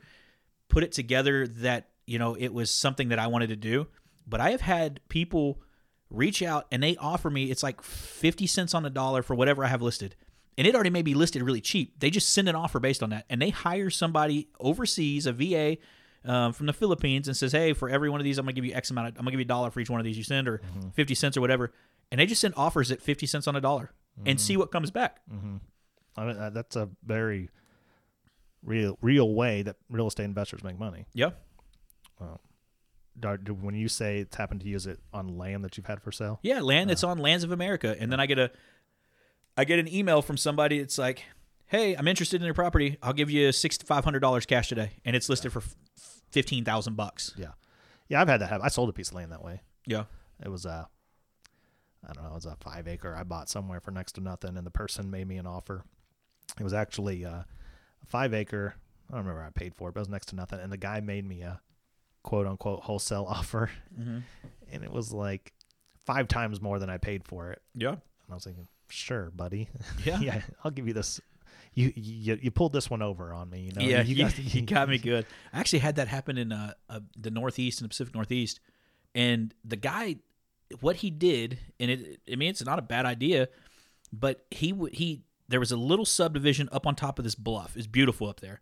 put 0.70 0.84
it 0.84 0.92
together 0.92 1.48
that, 1.48 1.90
you 2.08 2.18
know, 2.18 2.34
it 2.34 2.54
was 2.54 2.72
something 2.72 3.10
that 3.10 3.20
I 3.20 3.28
wanted 3.28 3.50
to 3.50 3.56
do, 3.56 3.88
but 4.28 4.42
I 4.42 4.50
have 4.50 4.62
had 4.62 5.00
people 5.10 5.62
reach 6.10 6.42
out 6.42 6.66
and 6.72 6.82
they 6.82 6.96
offer 6.98 7.30
me 7.30 7.52
it's 7.52 7.64
like 7.64 7.82
50 7.82 8.46
cents 8.48 8.74
on 8.74 8.84
the 8.84 8.90
dollar 8.90 9.24
for 9.24 9.36
whatever 9.36 9.64
I 9.64 9.68
have 9.68 9.82
listed. 9.82 10.16
And 10.58 10.68
it 10.68 10.76
already 10.76 10.90
may 10.92 11.02
be 11.02 11.14
listed 11.16 11.42
really 11.42 11.62
cheap. 11.62 12.00
They 12.00 12.10
just 12.10 12.30
send 12.30 12.48
an 12.48 12.56
offer 12.56 12.80
based 12.80 13.02
on 13.02 13.10
that 13.10 13.26
and 13.30 13.42
they 13.42 13.50
hire 13.50 13.90
somebody 13.90 14.50
overseas, 14.60 15.26
a 15.26 15.34
VA 15.34 15.78
um, 16.26 16.54
from 16.54 16.68
the 16.68 16.74
Philippines 16.74 17.28
and 17.28 17.36
says, 17.36 17.52
"Hey, 17.52 17.74
for 17.74 17.90
every 17.90 18.10
one 18.10 18.20
of 18.20 18.24
these, 18.24 18.38
I'm 18.38 18.46
gonna 18.46 18.54
give 18.54 18.64
you 18.66 18.74
X 18.74 18.92
amount. 18.92 19.08
Of, 19.10 19.14
I'm 19.18 19.24
gonna 19.26 19.32
give 19.32 19.40
you 19.40 19.46
a 19.46 19.48
dollar 19.48 19.72
for 19.72 19.80
each 19.80 19.90
one 19.90 20.00
of 20.00 20.06
these 20.06 20.18
you 20.18 20.24
send, 20.24 20.48
or 20.48 20.62
fifty 20.94 21.16
cents 21.16 21.36
or 21.36 21.42
whatever." 21.42 21.74
And 22.12 22.20
they 22.20 22.26
just 22.26 22.40
send 22.42 22.54
offers 22.56 22.92
at 22.92 23.02
fifty 23.02 23.26
cents 23.26 23.48
on 23.48 23.56
a 23.56 23.62
dollar 23.62 23.92
and 24.26 24.40
see 24.40 24.56
what 24.56 24.72
comes 24.72 24.92
back. 24.92 25.20
I 26.16 26.26
mean, 26.26 26.38
uh, 26.38 26.50
that's 26.52 26.76
a 26.76 26.88
very 27.04 27.50
real, 28.64 28.98
real 29.02 29.34
way 29.34 29.64
that 29.64 29.76
real 29.90 30.08
estate 30.08 30.26
investors 30.26 30.64
make 30.64 30.78
money. 30.80 31.08
Yeah. 31.14 31.32
Do- 33.20 33.54
When 33.54 33.76
you 33.76 33.88
say 33.90 34.20
it's 34.20 34.36
happened 34.36 34.62
to 34.62 34.68
use 34.68 34.88
it 34.88 35.00
on 35.14 35.38
land 35.38 35.64
that 35.64 35.78
you've 35.78 35.86
had 35.86 36.02
for 36.02 36.12
sale, 36.12 36.40
Yeah, 36.42 36.62
land 36.62 36.90
It's 36.90 37.04
on 37.04 37.20
Lands 37.20 37.44
of 37.44 37.52
America, 37.52 37.96
and 38.00 38.12
then 38.12 38.20
I 38.20 38.26
get 38.26 38.40
a, 38.40 38.52
I 39.58 39.66
get 39.66 39.80
an 39.80 39.88
email 39.94 40.22
from 40.22 40.38
somebody. 40.38 40.80
It's 40.80 40.98
like, 40.98 41.24
"Hey, 41.68 41.96
I'm 41.96 42.08
interested 42.08 42.42
in 42.42 42.46
your 42.46 42.54
property. 42.54 42.98
I'll 43.04 43.14
give 43.14 43.30
you 43.30 43.52
sixty 43.52 43.86
five 43.86 44.04
hundred 44.04 44.20
dollars 44.20 44.46
cash 44.46 44.70
today," 44.70 44.92
and 45.06 45.16
it's 45.16 45.30
listed 45.30 45.52
for 45.52 45.62
fifteen 46.32 46.64
thousand 46.66 46.96
bucks. 46.96 47.34
yeah, 47.38 47.52
yeah, 48.10 48.22
I've 48.22 48.28
had 48.28 48.42
that 48.42 48.50
happen. 48.50 48.66
I 48.66 48.70
sold 48.70 48.90
a 48.90 48.94
piece 48.94 49.10
of 49.10 49.16
land 49.16 49.32
that 49.32 49.44
way. 49.44 49.62
Yeah. 49.86 50.06
It 50.44 50.50
was 50.50 50.66
a, 50.66 50.90
I 52.08 52.14
don't 52.14 52.24
know, 52.24 52.32
it 52.32 52.36
was 52.36 52.46
a 52.46 52.56
five 52.60 52.88
acre 52.88 53.16
I 53.16 53.24
bought 53.24 53.50
somewhere 53.50 53.80
for 53.80 53.92
next 53.92 54.14
to 54.14 54.22
nothing, 54.22 54.58
and 54.58 54.66
the 54.66 54.72
person 54.72 55.10
made 55.12 55.28
me 55.28 55.38
an 55.38 55.46
offer. 55.48 55.84
It 56.60 56.64
was 56.64 56.74
actually 56.74 57.24
uh, 57.26 57.44
a 58.02 58.06
five 58.08 58.34
acre. 58.34 58.76
I 59.10 59.14
don't 59.14 59.22
remember 59.26 59.42
what 59.42 59.48
I 59.48 59.52
paid 59.52 59.76
for 59.76 59.90
it, 59.90 59.94
but 59.94 60.00
it 60.00 60.02
was 60.02 60.10
next 60.10 60.28
to 60.28 60.36
nothing, 60.36 60.60
and 60.60 60.72
the 60.72 60.78
guy 60.78 61.00
made 61.00 61.26
me 61.28 61.42
a 61.42 61.62
quote 62.24 62.48
unquote 62.48 62.82
wholesale 62.82 63.26
offer, 63.30 63.70
Mm-hmm. 64.00 64.20
and 64.72 64.84
it 64.84 64.92
was 64.92 65.14
like 65.14 65.54
five 66.06 66.28
times 66.28 66.60
more 66.62 66.80
than 66.80 66.90
I 66.90 66.98
paid 66.98 67.24
for 67.24 67.52
it. 67.52 67.62
Yeah. 67.76 67.92
And 67.92 68.00
I 68.32 68.34
was 68.34 68.44
thinking, 68.44 68.68
sure, 68.94 69.32
buddy, 69.36 69.70
Yeah. 70.06 70.20
yeah, 70.20 70.42
I'll 70.64 70.72
give 70.72 70.88
you 70.88 70.94
this. 70.94 71.20
You, 71.76 71.92
you 71.96 72.38
you 72.42 72.52
pulled 72.52 72.72
this 72.74 72.90
one 72.90 73.02
over 73.02 73.34
on 73.34 73.50
me, 73.50 73.62
you 73.62 73.72
know. 73.72 73.82
yeah, 73.82 74.04
you, 74.04 74.16
you, 74.16 74.24
got, 74.24 74.38
you 74.56 74.62
got 74.62 74.90
me 74.90 74.98
good. 75.00 75.26
I 75.52 75.60
actually 75.60 75.80
had 75.80 75.96
that 75.96 76.08
happen 76.08 76.38
in 76.38 76.52
uh, 76.52 76.74
uh, 76.88 77.00
the 77.18 77.32
Northeast 77.32 77.82
in 77.82 77.86
the 77.86 77.90
Pacific 77.90 78.14
Northeast, 78.14 78.60
and 79.16 79.54
the 79.66 79.76
guy, 79.76 80.18
what 80.82 80.98
he 80.98 81.10
did, 81.10 81.58
and 81.80 81.90
it, 81.90 82.20
I 82.32 82.36
mean, 82.36 82.52
it's 82.52 82.64
not 82.64 82.78
a 82.78 82.84
bad 82.84 83.06
idea, 83.08 83.50
but 84.12 84.46
he 84.52 84.72
would 84.72 84.94
he 84.94 85.24
there 85.48 85.60
was 85.60 85.72
a 85.72 85.78
little 85.78 86.06
subdivision 86.06 86.70
up 86.72 86.86
on 86.86 86.96
top 86.96 87.18
of 87.18 87.24
this 87.26 87.36
bluff. 87.36 87.76
It's 87.76 87.88
beautiful 87.88 88.30
up 88.30 88.40
there, 88.40 88.62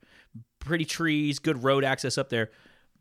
pretty 0.59 0.85
trees, 0.85 1.39
good 1.39 1.63
road 1.63 1.83
access 1.83 2.17
up 2.17 2.29
there, 2.29 2.49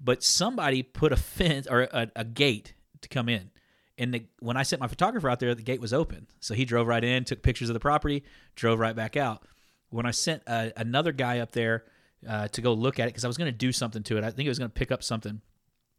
but 0.01 0.25
somebody 0.25 0.83
put 0.83 1.13
a 1.13 1.17
fence 1.17 1.69
or 1.71 1.83
a, 1.83 2.11
a 2.17 2.25
gate 2.25 2.75
to 3.03 3.09
come 3.09 3.29
in. 3.29 3.51
And 4.01 4.15
the, 4.15 4.25
when 4.39 4.57
I 4.57 4.63
sent 4.63 4.81
my 4.81 4.89
photographer 4.89 5.29
out 5.29 5.41
there, 5.41 5.55
the 5.55 5.63
gate 5.63 5.81
was 5.81 5.93
open. 5.93 6.27
So 6.41 6.55
he 6.55 6.65
drove 6.65 6.87
right 6.87 7.05
in, 7.05 7.25
took 7.25 7.43
pictures 7.43 7.69
of 7.69 7.75
the 7.75 7.81
property, 7.81 8.25
drove 8.57 8.79
right 8.79 8.97
back 8.97 9.15
out. 9.15 9.47
When 9.91 10.07
I 10.07 10.11
sent 10.11 10.43
uh, 10.47 10.71
another 10.75 11.13
guy 11.13 11.41
up 11.41 11.53
there 11.53 11.85
uh, 12.27 12.49
to 12.49 12.63
go 12.63 12.73
look 12.73 12.99
at 12.99 13.05
it, 13.05 13.11
because 13.11 13.27
I 13.27 13.29
was 13.29 13.37
going 13.37 13.53
to 13.53 13.57
do 13.57 13.73
something 13.73 14.03
to 14.05 14.17
it, 14.17 14.25
I 14.25 14.31
think 14.31 14.47
it 14.47 14.49
was 14.49 14.59
going 14.59 14.71
to 14.71 14.75
pick 14.75 14.91
up 14.91 15.03
something. 15.03 15.43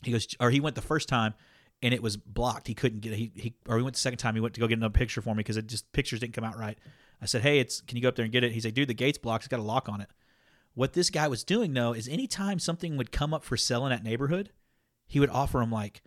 He 0.02 0.12
goes, 0.12 0.28
or 0.40 0.50
he 0.50 0.60
went 0.60 0.76
the 0.76 0.82
first 0.82 1.10
time, 1.10 1.36
and 1.84 1.94
it 1.94 2.02
was 2.02 2.18
blocked. 2.18 2.68
He 2.68 2.74
couldn't 2.74 3.02
get 3.02 3.14
he 3.14 3.32
he 3.36 3.54
or 3.68 3.78
he 3.78 3.84
went 3.84 3.96
the 3.96 4.02
second 4.02 4.18
time. 4.18 4.34
He 4.34 4.42
went 4.42 4.56
to 4.56 4.60
go 4.60 4.68
get 4.68 4.78
another 4.78 4.92
picture 4.92 5.22
for 5.22 5.36
me 5.36 5.40
because 5.40 5.58
it 5.58 5.68
just 5.68 5.92
pictures 5.92 6.20
didn't 6.20 6.34
come 6.34 6.44
out 6.44 6.58
right. 6.58 6.80
I 7.22 7.26
said, 7.26 7.44
hey, 7.44 7.60
it's 7.60 7.82
can 7.82 7.98
you 7.98 8.02
go 8.02 8.10
up 8.10 8.16
there 8.16 8.24
and 8.24 8.32
get 8.32 8.44
it? 8.44 8.52
He's 8.52 8.66
like, 8.66 8.74
dude, 8.74 8.90
the 8.90 8.96
gate's 8.96 9.20
blocked. 9.20 9.44
It's 9.44 9.48
got 9.48 9.60
a 9.60 9.64
lock 9.64 9.90
on 9.90 10.02
it. 10.02 10.10
What 10.74 10.94
this 10.94 11.10
guy 11.10 11.28
was 11.28 11.44
doing 11.44 11.74
though 11.74 11.94
is 11.94 12.08
anytime 12.08 12.58
something 12.58 12.98
would 12.98 13.12
come 13.12 13.34
up 13.34 13.44
for 13.44 13.58
sale 13.58 13.86
in 13.86 13.92
that 13.92 14.04
neighborhood, 14.04 14.52
he 15.08 15.20
would 15.20 15.30
offer 15.30 15.62
him 15.62 15.72
like 15.72 16.02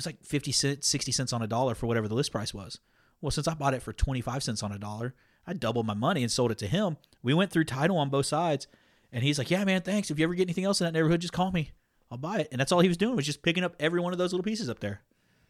it's 0.00 0.06
like 0.06 0.24
50 0.24 0.52
cents, 0.52 0.88
60 0.88 1.12
cents 1.12 1.32
on 1.32 1.42
a 1.42 1.46
dollar 1.46 1.74
for 1.74 1.86
whatever 1.86 2.08
the 2.08 2.14
list 2.14 2.32
price 2.32 2.54
was. 2.54 2.80
Well, 3.20 3.30
since 3.30 3.46
I 3.46 3.54
bought 3.54 3.74
it 3.74 3.82
for 3.82 3.92
25 3.92 4.42
cents 4.42 4.62
on 4.62 4.72
a 4.72 4.78
dollar, 4.78 5.14
I 5.46 5.52
doubled 5.52 5.86
my 5.86 5.94
money 5.94 6.22
and 6.22 6.32
sold 6.32 6.50
it 6.50 6.58
to 6.58 6.66
him. 6.66 6.96
We 7.22 7.34
went 7.34 7.50
through 7.50 7.64
title 7.64 7.98
on 7.98 8.08
both 8.08 8.24
sides, 8.26 8.66
and 9.12 9.22
he's 9.22 9.38
like, 9.38 9.50
"Yeah, 9.50 9.62
man, 9.64 9.82
thanks. 9.82 10.10
If 10.10 10.18
you 10.18 10.24
ever 10.24 10.34
get 10.34 10.44
anything 10.44 10.64
else 10.64 10.80
in 10.80 10.86
that 10.86 10.92
neighborhood, 10.92 11.20
just 11.20 11.34
call 11.34 11.52
me. 11.52 11.72
I'll 12.10 12.18
buy 12.18 12.38
it." 12.38 12.48
And 12.50 12.58
that's 12.58 12.72
all 12.72 12.80
he 12.80 12.88
was 12.88 12.96
doing 12.96 13.14
was 13.14 13.26
just 13.26 13.42
picking 13.42 13.62
up 13.62 13.76
every 13.78 14.00
one 14.00 14.12
of 14.12 14.18
those 14.18 14.32
little 14.32 14.44
pieces 14.44 14.70
up 14.70 14.80
there. 14.80 15.02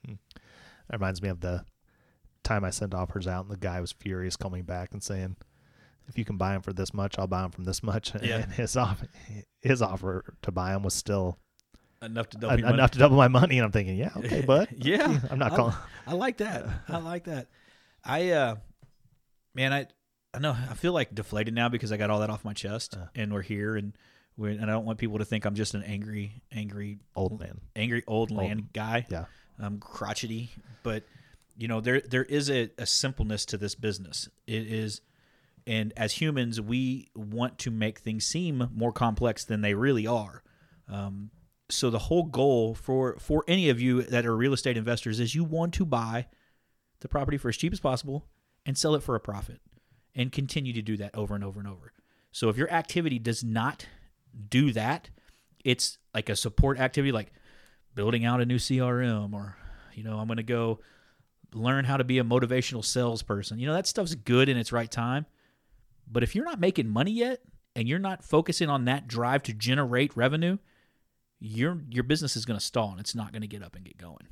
Hmm. 0.04 0.14
That 0.88 0.98
reminds 0.98 1.22
me 1.22 1.28
of 1.28 1.40
the 1.40 1.64
time 2.42 2.64
I 2.64 2.70
sent 2.70 2.92
offers 2.92 3.28
out, 3.28 3.44
and 3.44 3.52
the 3.52 3.56
guy 3.56 3.80
was 3.80 3.92
furious, 3.92 4.36
coming 4.36 4.64
back 4.64 4.92
and 4.92 5.02
saying, 5.02 5.36
"If 6.08 6.18
you 6.18 6.24
can 6.24 6.38
buy 6.38 6.54
them 6.54 6.62
for 6.62 6.72
this 6.72 6.92
much, 6.92 7.18
I'll 7.20 7.28
buy 7.28 7.42
them 7.42 7.52
from 7.52 7.64
this 7.64 7.84
much." 7.84 8.12
Yeah. 8.20 8.38
And 8.38 8.52
his 8.52 8.76
off 8.76 9.04
his 9.60 9.80
offer 9.80 10.34
to 10.42 10.50
buy 10.50 10.72
them 10.72 10.82
was 10.82 10.94
still 10.94 11.38
Enough 12.02 12.30
to 12.30 12.38
double 12.38 12.64
enough 12.64 12.92
to 12.92 12.98
double 12.98 13.16
my 13.18 13.28
money, 13.28 13.58
and 13.58 13.64
I'm 13.66 13.72
thinking, 13.72 13.96
"Yeah, 13.96 14.10
okay, 14.16 14.40
bud. 14.46 14.68
yeah, 14.78 15.20
I'm 15.30 15.38
not 15.38 15.52
I- 15.52 15.56
calling." 15.56 15.74
I 16.06 16.14
like 16.14 16.38
that. 16.38 16.64
I 16.88 16.96
like 16.96 17.24
that. 17.24 17.48
I 18.02 18.30
uh 18.30 18.56
man, 19.54 19.74
I 19.74 19.86
I 20.32 20.38
know 20.38 20.52
I 20.52 20.72
feel 20.74 20.94
like 20.94 21.14
deflated 21.14 21.52
now 21.52 21.68
because 21.68 21.92
I 21.92 21.98
got 21.98 22.08
all 22.08 22.20
that 22.20 22.30
off 22.30 22.42
my 22.42 22.54
chest 22.54 22.96
Uh. 22.96 23.06
and 23.14 23.34
we're 23.34 23.42
here 23.42 23.76
and 23.76 23.92
we're 24.38 24.48
and 24.52 24.62
I 24.62 24.66
don't 24.68 24.86
want 24.86 24.98
people 24.98 25.18
to 25.18 25.26
think 25.26 25.44
I'm 25.44 25.54
just 25.54 25.74
an 25.74 25.82
angry 25.82 26.40
angry 26.50 27.00
Old 27.14 27.38
man. 27.38 27.60
angry 27.76 28.02
old 28.06 28.30
land 28.30 28.72
guy. 28.72 29.06
Yeah. 29.10 29.26
I'm 29.58 29.78
crotchety, 29.78 30.48
but 30.82 31.02
you 31.58 31.68
know 31.68 31.82
there 31.82 32.00
there 32.00 32.24
is 32.24 32.50
a, 32.50 32.70
a 32.78 32.86
simpleness 32.86 33.44
to 33.46 33.58
this 33.58 33.74
business. 33.74 34.26
It 34.46 34.66
is 34.72 35.02
And 35.66 35.92
as 35.98 36.14
humans, 36.14 36.62
we 36.62 37.10
want 37.14 37.58
to 37.58 37.70
make 37.70 37.98
things 37.98 38.24
seem 38.24 38.70
more 38.74 38.92
complex 38.92 39.44
than 39.44 39.60
they 39.60 39.74
really 39.74 40.06
are. 40.06 40.42
Um, 40.88 41.30
so 41.70 41.90
the 41.90 41.98
whole 41.98 42.24
goal 42.24 42.74
for 42.74 43.16
for 43.18 43.44
any 43.48 43.68
of 43.68 43.80
you 43.80 44.02
that 44.02 44.26
are 44.26 44.36
real 44.36 44.52
estate 44.52 44.76
investors 44.76 45.20
is 45.20 45.34
you 45.34 45.44
want 45.44 45.74
to 45.74 45.84
buy 45.84 46.26
the 47.00 47.08
property 47.08 47.36
for 47.36 47.48
as 47.48 47.56
cheap 47.56 47.72
as 47.72 47.80
possible 47.80 48.26
and 48.66 48.76
sell 48.76 48.94
it 48.94 49.02
for 49.02 49.14
a 49.14 49.20
profit 49.20 49.60
and 50.14 50.32
continue 50.32 50.72
to 50.72 50.82
do 50.82 50.96
that 50.96 51.14
over 51.14 51.34
and 51.34 51.44
over 51.44 51.60
and 51.60 51.68
over. 51.68 51.92
So 52.32 52.48
if 52.48 52.56
your 52.56 52.70
activity 52.70 53.18
does 53.18 53.42
not 53.42 53.86
do 54.48 54.72
that, 54.72 55.10
it's 55.64 55.98
like 56.14 56.28
a 56.28 56.36
support 56.36 56.78
activity 56.78 57.12
like 57.12 57.32
building 57.94 58.24
out 58.24 58.40
a 58.40 58.46
new 58.46 58.58
CRM 58.58 59.32
or 59.32 59.56
you 59.94 60.04
know, 60.04 60.18
I'm 60.18 60.26
going 60.26 60.36
to 60.36 60.42
go 60.42 60.80
learn 61.52 61.84
how 61.84 61.96
to 61.96 62.04
be 62.04 62.18
a 62.18 62.24
motivational 62.24 62.84
salesperson. 62.84 63.58
You 63.58 63.66
know, 63.66 63.74
that 63.74 63.86
stuff's 63.86 64.14
good 64.14 64.48
in 64.48 64.56
its 64.56 64.72
right 64.72 64.90
time. 64.90 65.26
But 66.10 66.22
if 66.22 66.34
you're 66.34 66.44
not 66.44 66.60
making 66.60 66.88
money 66.88 67.12
yet 67.12 67.40
and 67.74 67.88
you're 67.88 67.98
not 67.98 68.24
focusing 68.24 68.68
on 68.68 68.84
that 68.86 69.08
drive 69.08 69.42
to 69.44 69.52
generate 69.52 70.16
revenue, 70.16 70.58
your 71.40 71.78
your 71.88 72.04
business 72.04 72.36
is 72.36 72.44
going 72.44 72.58
to 72.58 72.64
stall 72.64 72.90
and 72.90 73.00
it's 73.00 73.14
not 73.14 73.32
going 73.32 73.42
to 73.42 73.48
get 73.48 73.62
up 73.62 73.74
and 73.74 73.84
get 73.84 73.98
going. 73.98 74.28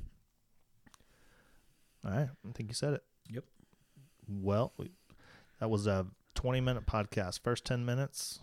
All 2.05 2.11
right. 2.11 2.29
I 2.47 2.51
think 2.53 2.69
you 2.69 2.75
said 2.75 2.93
it. 2.93 3.03
Yep. 3.29 3.43
Well, 4.27 4.73
we, 4.77 4.91
that 5.59 5.69
was 5.69 5.87
a 5.87 6.05
20 6.35 6.61
minute 6.61 6.85
podcast. 6.85 7.41
First 7.43 7.65
10 7.65 7.85
minutes, 7.85 8.39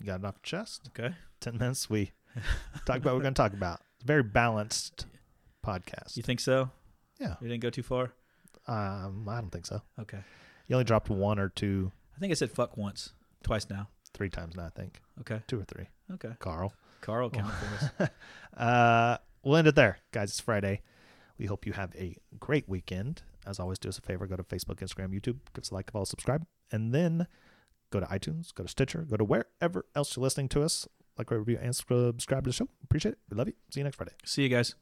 you 0.00 0.06
got 0.06 0.20
it 0.20 0.24
off 0.26 0.36
your 0.36 0.60
chest. 0.60 0.88
Okay. 0.88 1.14
10 1.40 1.58
minutes, 1.58 1.88
we 1.88 2.12
talked 2.86 2.98
about 2.98 3.04
what 3.04 3.14
we're 3.16 3.22
going 3.22 3.34
to 3.34 3.42
talk 3.42 3.52
about. 3.52 3.80
Very 4.04 4.22
balanced 4.22 5.06
podcast. 5.64 6.16
You 6.16 6.22
think 6.22 6.40
so? 6.40 6.70
Yeah. 7.20 7.36
You 7.40 7.48
didn't 7.48 7.62
go 7.62 7.70
too 7.70 7.82
far? 7.82 8.12
Um, 8.66 9.28
I 9.28 9.40
don't 9.40 9.50
think 9.50 9.66
so. 9.66 9.82
Okay. 10.00 10.18
You 10.66 10.74
only 10.74 10.84
dropped 10.84 11.08
one 11.08 11.38
or 11.38 11.48
two, 11.48 11.92
I 12.16 12.18
think 12.18 12.32
I 12.32 12.34
said 12.34 12.50
fuck 12.50 12.76
once, 12.76 13.12
twice 13.44 13.68
now. 13.70 13.88
three 14.12 14.30
times 14.30 14.56
now, 14.56 14.64
I 14.64 14.70
think. 14.70 15.00
Okay. 15.20 15.42
Two 15.46 15.60
or 15.60 15.64
three. 15.64 15.86
Okay. 16.14 16.30
Carl. 16.40 16.72
Carl 17.06 17.30
count 17.30 17.52
for 17.54 18.04
us. 18.04 18.10
Uh, 18.56 19.18
we'll 19.42 19.56
end 19.56 19.68
it 19.68 19.74
there, 19.74 19.98
guys. 20.12 20.30
It's 20.30 20.40
Friday. 20.40 20.80
We 21.36 21.44
hope 21.44 21.66
you 21.66 21.74
have 21.74 21.94
a 21.94 22.16
great 22.40 22.66
weekend. 22.66 23.20
As 23.46 23.60
always, 23.60 23.78
do 23.78 23.90
us 23.90 23.98
a 23.98 24.00
favor: 24.00 24.26
go 24.26 24.34
to 24.34 24.42
Facebook, 24.42 24.76
Instagram, 24.76 25.12
YouTube, 25.12 25.40
give 25.52 25.60
us 25.62 25.70
a 25.70 25.74
like, 25.74 25.90
follow, 25.90 26.06
subscribe, 26.06 26.46
and 26.72 26.94
then 26.94 27.26
go 27.90 28.00
to 28.00 28.06
iTunes, 28.06 28.54
go 28.54 28.62
to 28.62 28.68
Stitcher, 28.70 29.02
go 29.02 29.18
to 29.18 29.24
wherever 29.24 29.84
else 29.94 30.16
you're 30.16 30.22
listening 30.22 30.48
to 30.48 30.62
us. 30.62 30.88
Like, 31.18 31.30
rate, 31.30 31.36
review, 31.36 31.58
and 31.60 31.76
subscribe 31.76 32.44
to 32.44 32.48
the 32.48 32.54
show. 32.54 32.68
Appreciate 32.82 33.12
it. 33.12 33.18
We 33.30 33.36
love 33.36 33.48
you. 33.48 33.54
See 33.70 33.80
you 33.80 33.84
next 33.84 33.96
Friday. 33.96 34.12
See 34.24 34.44
you 34.44 34.48
guys. 34.48 34.76